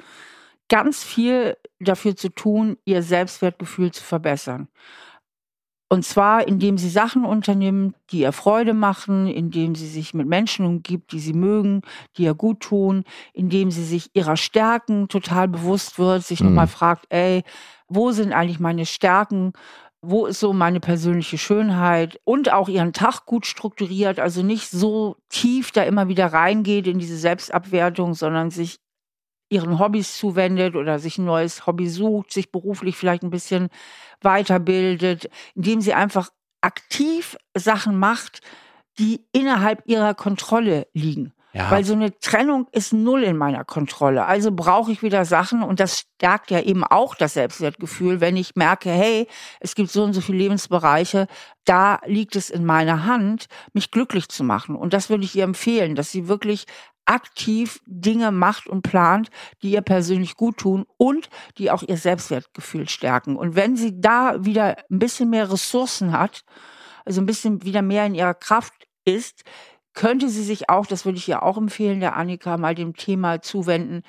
[0.69, 4.69] ganz viel dafür zu tun, ihr Selbstwertgefühl zu verbessern.
[5.89, 10.67] Und zwar, indem sie Sachen unternimmt, die ihr Freude machen, indem sie sich mit Menschen
[10.67, 11.83] umgibt, die sie mögen,
[12.17, 16.47] die ihr gut tun, indem sie sich ihrer Stärken total bewusst wird, sich mhm.
[16.47, 17.45] nochmal fragt, ey,
[17.89, 19.53] wo sind eigentlich meine Stärken?
[20.09, 22.21] Wo ist so meine persönliche Schönheit?
[22.23, 27.01] Und auch ihren Tag gut strukturiert, also nicht so tief da immer wieder reingeht in
[27.01, 28.79] diese Selbstabwertung, sondern sich
[29.49, 33.69] ihren Hobbys zuwendet oder sich ein neues Hobby sucht, sich beruflich vielleicht ein bisschen
[34.21, 38.43] weiterbildet, indem sie einfach aktiv Sachen macht,
[39.01, 41.33] die innerhalb ihrer Kontrolle liegen.
[41.57, 41.71] Ja.
[41.71, 44.27] Weil so eine Trennung ist null in meiner Kontrolle.
[44.27, 48.57] Also brauche ich wieder Sachen und das stärkt ja eben auch das Selbstwertgefühl, wenn ich
[48.57, 49.27] merke, hey,
[49.59, 51.27] es gibt so und so viele Lebensbereiche,
[51.65, 54.77] da liegt es in meiner Hand, mich glücklich zu machen.
[54.77, 56.67] Und das würde ich ihr empfehlen, dass sie wirklich
[57.07, 59.31] aktiv Dinge macht und plant,
[59.63, 63.35] die ihr persönlich gut tun und die auch ihr Selbstwertgefühl stärken.
[63.35, 66.43] Und wenn sie da wieder ein bisschen mehr Ressourcen hat,
[67.07, 68.75] also ein bisschen wieder mehr in ihrer Kraft
[69.07, 69.45] ist,
[69.97, 73.43] könnte sie sich auch, das würde ich ihr auch empfehlen, der Annika, mal dem Thema
[73.43, 74.03] zuwenden,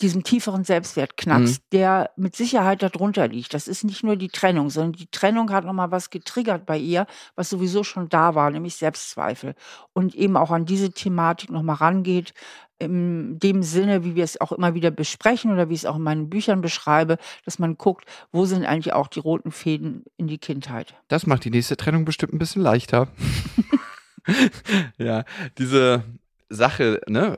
[0.00, 1.62] diesem tieferen Selbstwertknacks, mhm.
[1.72, 3.54] der mit Sicherheit darunter liegt.
[3.54, 7.06] Das ist nicht nur die Trennung, sondern die Trennung hat nochmal was getriggert bei ihr,
[7.36, 9.54] was sowieso schon da war, nämlich Selbstzweifel.
[9.92, 12.34] Und eben auch an diese Thematik nochmal rangeht,
[12.78, 15.96] in dem Sinne, wie wir es auch immer wieder besprechen oder wie ich es auch
[15.96, 20.26] in meinen Büchern beschreibe, dass man guckt, wo sind eigentlich auch die roten Fäden in
[20.26, 20.94] die Kindheit.
[21.06, 23.08] Das macht die nächste Trennung bestimmt ein bisschen leichter.
[24.98, 25.24] ja,
[25.58, 26.04] diese
[26.48, 27.36] Sache, ne?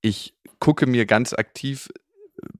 [0.00, 1.88] Ich gucke mir ganz aktiv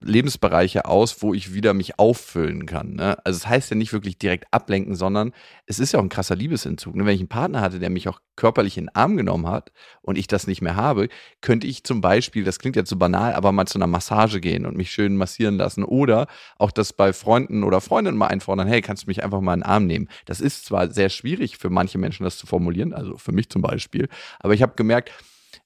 [0.00, 2.94] Lebensbereiche aus, wo ich wieder mich auffüllen kann.
[2.94, 3.16] Ne?
[3.24, 5.32] Also es das heißt ja nicht wirklich direkt ablenken, sondern
[5.66, 6.96] es ist ja auch ein krasser Liebesentzug.
[6.96, 7.04] Ne?
[7.04, 9.72] Wenn ich einen Partner hatte, der mich auch körperlich in den Arm genommen hat
[10.02, 11.08] und ich das nicht mehr habe,
[11.40, 14.66] könnte ich zum Beispiel, das klingt jetzt so banal, aber mal zu einer Massage gehen
[14.66, 16.26] und mich schön massieren lassen oder
[16.58, 19.60] auch das bei Freunden oder Freundinnen mal einfordern, hey, kannst du mich einfach mal in
[19.60, 20.08] den Arm nehmen?
[20.26, 23.62] Das ist zwar sehr schwierig für manche Menschen, das zu formulieren, also für mich zum
[23.62, 24.08] Beispiel,
[24.40, 25.12] aber ich habe gemerkt,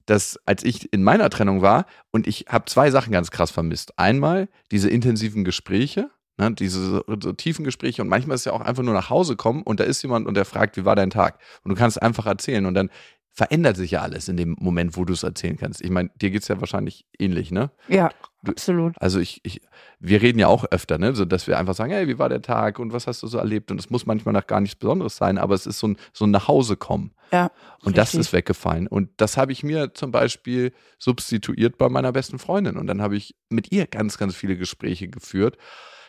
[0.06, 3.98] dass als ich in meiner Trennung war und ich habe zwei Sachen ganz krass vermisst.
[3.98, 8.82] Einmal diese intensiven Gespräche, ne, diese so, tiefen Gespräche und manchmal ist ja auch einfach
[8.82, 11.38] nur nach Hause kommen und da ist jemand und der fragt, wie war dein Tag?
[11.62, 12.90] Und du kannst einfach erzählen und dann
[13.32, 15.82] verändert sich ja alles in dem Moment, wo du es erzählen kannst.
[15.82, 17.70] Ich meine, dir geht es ja wahrscheinlich ähnlich, ne?
[17.88, 18.10] Ja,
[18.46, 18.94] absolut.
[19.00, 19.62] Also ich, ich,
[20.00, 21.14] wir reden ja auch öfter, ne?
[21.14, 23.38] So dass wir einfach sagen, hey, wie war der Tag und was hast du so
[23.38, 23.70] erlebt?
[23.70, 26.26] Und es muss manchmal noch gar nichts Besonderes sein, aber es ist so ein, so
[26.26, 27.12] ein Nachhausekommen.
[27.32, 27.50] Ja.
[27.80, 27.94] Und richtig.
[27.94, 28.86] das ist weggefallen.
[28.86, 32.76] Und das habe ich mir zum Beispiel substituiert bei meiner besten Freundin.
[32.76, 35.56] Und dann habe ich mit ihr ganz, ganz viele Gespräche geführt.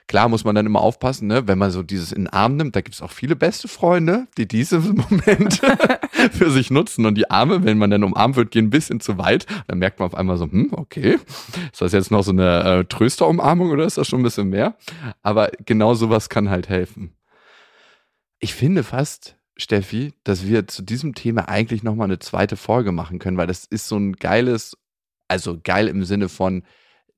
[0.08, 1.48] Klar muss man dann immer aufpassen, ne?
[1.48, 4.28] wenn man so dieses in den Arm nimmt, da gibt es auch viele beste Freunde,
[4.38, 5.62] die diese Moment
[6.32, 7.06] für sich nutzen.
[7.06, 9.46] Und die Arme, wenn man dann umarmt wird, gehen ein bisschen zu weit.
[9.68, 11.18] Dann merkt man auf einmal so, hm, okay,
[11.72, 14.76] ist das jetzt noch so eine äh, Trösterumarmung oder ist das schon ein bisschen mehr?
[15.22, 17.16] Aber genau sowas kann halt helfen.
[18.40, 23.20] Ich finde fast, Steffi, dass wir zu diesem Thema eigentlich nochmal eine zweite Folge machen
[23.20, 24.78] können, weil das ist so ein geiles,
[25.28, 26.64] also geil im Sinne von,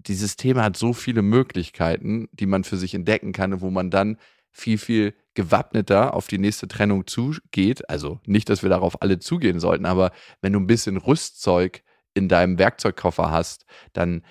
[0.08, 4.18] dieses Thema hat so viele Möglichkeiten, die man für sich entdecken kann, wo man dann
[4.52, 7.90] viel, viel gewappneter auf die nächste Trennung zugeht.
[7.90, 11.84] Also nicht, dass wir darauf alle zugehen sollten, aber wenn du ein bisschen Rüstzeug
[12.14, 14.24] in deinem Werkzeugkoffer hast, dann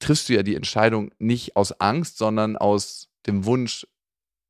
[0.00, 3.86] triffst du ja die Entscheidung nicht aus Angst, sondern aus dem Wunsch,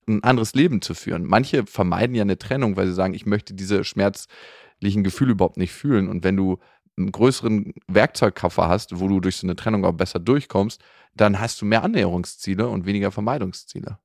[0.09, 1.25] ein anderes Leben zu führen.
[1.25, 5.73] Manche vermeiden ja eine Trennung, weil sie sagen, ich möchte diese schmerzlichen Gefühle überhaupt nicht
[5.73, 6.09] fühlen.
[6.09, 6.59] Und wenn du
[6.97, 10.82] einen größeren Werkzeugkoffer hast, wo du durch so eine Trennung auch besser durchkommst,
[11.14, 13.99] dann hast du mehr Annäherungsziele und weniger Vermeidungsziele.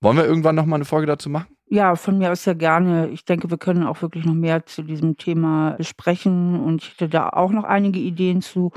[0.00, 1.54] Wollen wir irgendwann nochmal eine Folge dazu machen?
[1.66, 3.08] Ja, von mir aus sehr gerne.
[3.10, 7.08] Ich denke, wir können auch wirklich noch mehr zu diesem Thema besprechen und ich hätte
[7.08, 8.72] da auch noch einige Ideen zu.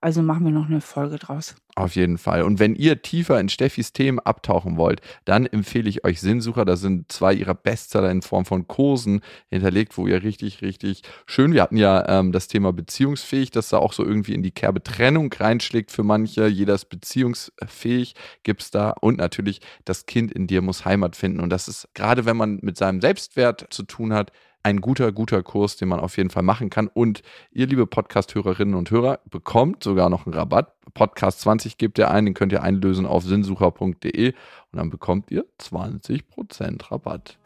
[0.00, 1.56] Also machen wir noch eine Folge draus.
[1.78, 2.42] Auf jeden Fall.
[2.42, 6.64] Und wenn ihr tiefer in Steffis Themen abtauchen wollt, dann empfehle ich euch Sinnsucher.
[6.64, 11.52] Da sind zwei ihrer Bestseller in Form von Kursen hinterlegt, wo ihr richtig, richtig schön,
[11.52, 14.82] wir hatten ja ähm, das Thema beziehungsfähig, das da auch so irgendwie in die Kerbe
[14.82, 16.48] Trennung reinschlägt für manche.
[16.48, 18.90] Jeder ist beziehungsfähig, gibt es da.
[19.00, 21.38] Und natürlich, das Kind in dir muss Heimat finden.
[21.38, 24.32] Und das ist gerade, wenn man mit seinem Selbstwert zu tun hat,
[24.68, 26.88] ein guter, guter Kurs, den man auf jeden Fall machen kann.
[26.88, 30.74] Und ihr, liebe Podcast-Hörerinnen und Hörer, bekommt sogar noch einen Rabatt.
[30.92, 35.46] Podcast 20 gebt ihr ein, den könnt ihr einlösen auf sinnsucher.de und dann bekommt ihr
[35.58, 37.38] 20% Rabatt.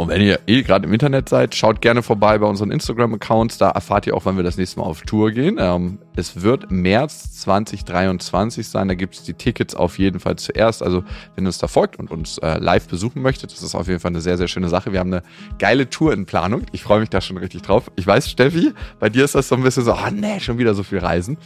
[0.00, 3.58] Und wenn ihr eh gerade im Internet seid, schaut gerne vorbei bei unseren Instagram-Accounts.
[3.58, 5.58] Da erfahrt ihr auch, wann wir das nächste Mal auf Tour gehen.
[5.60, 8.88] Ähm, es wird März 2023 sein.
[8.88, 10.82] Da gibt es die Tickets auf jeden Fall zuerst.
[10.82, 13.88] Also, wenn ihr uns da folgt und uns äh, live besuchen möchtet, das ist auf
[13.88, 14.90] jeden Fall eine sehr, sehr schöne Sache.
[14.90, 15.22] Wir haben eine
[15.58, 16.62] geile Tour in Planung.
[16.72, 17.90] Ich freue mich da schon richtig drauf.
[17.96, 20.72] Ich weiß, Steffi, bei dir ist das so ein bisschen so, oh nee, schon wieder
[20.72, 21.36] so viel Reisen.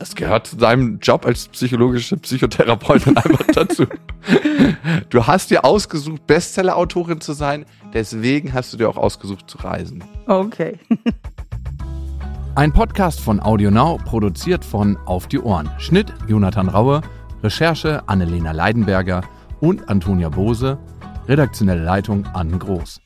[0.00, 3.86] Es gehört zu deinem Job als psychologische Psychotherapeutin einfach dazu.
[5.10, 7.66] Du hast dir ausgesucht, Bestseller-Autorin zu sein.
[7.92, 10.02] Deswegen hast du dir auch ausgesucht zu reisen.
[10.26, 10.78] Okay.
[12.54, 15.70] Ein Podcast von AudioNow, produziert von Auf die Ohren.
[15.78, 17.00] Schnitt Jonathan Raue,
[17.42, 19.22] Recherche Annelena Leidenberger
[19.60, 20.78] und Antonia Bose,
[21.28, 23.01] redaktionelle Leitung Anne Groß.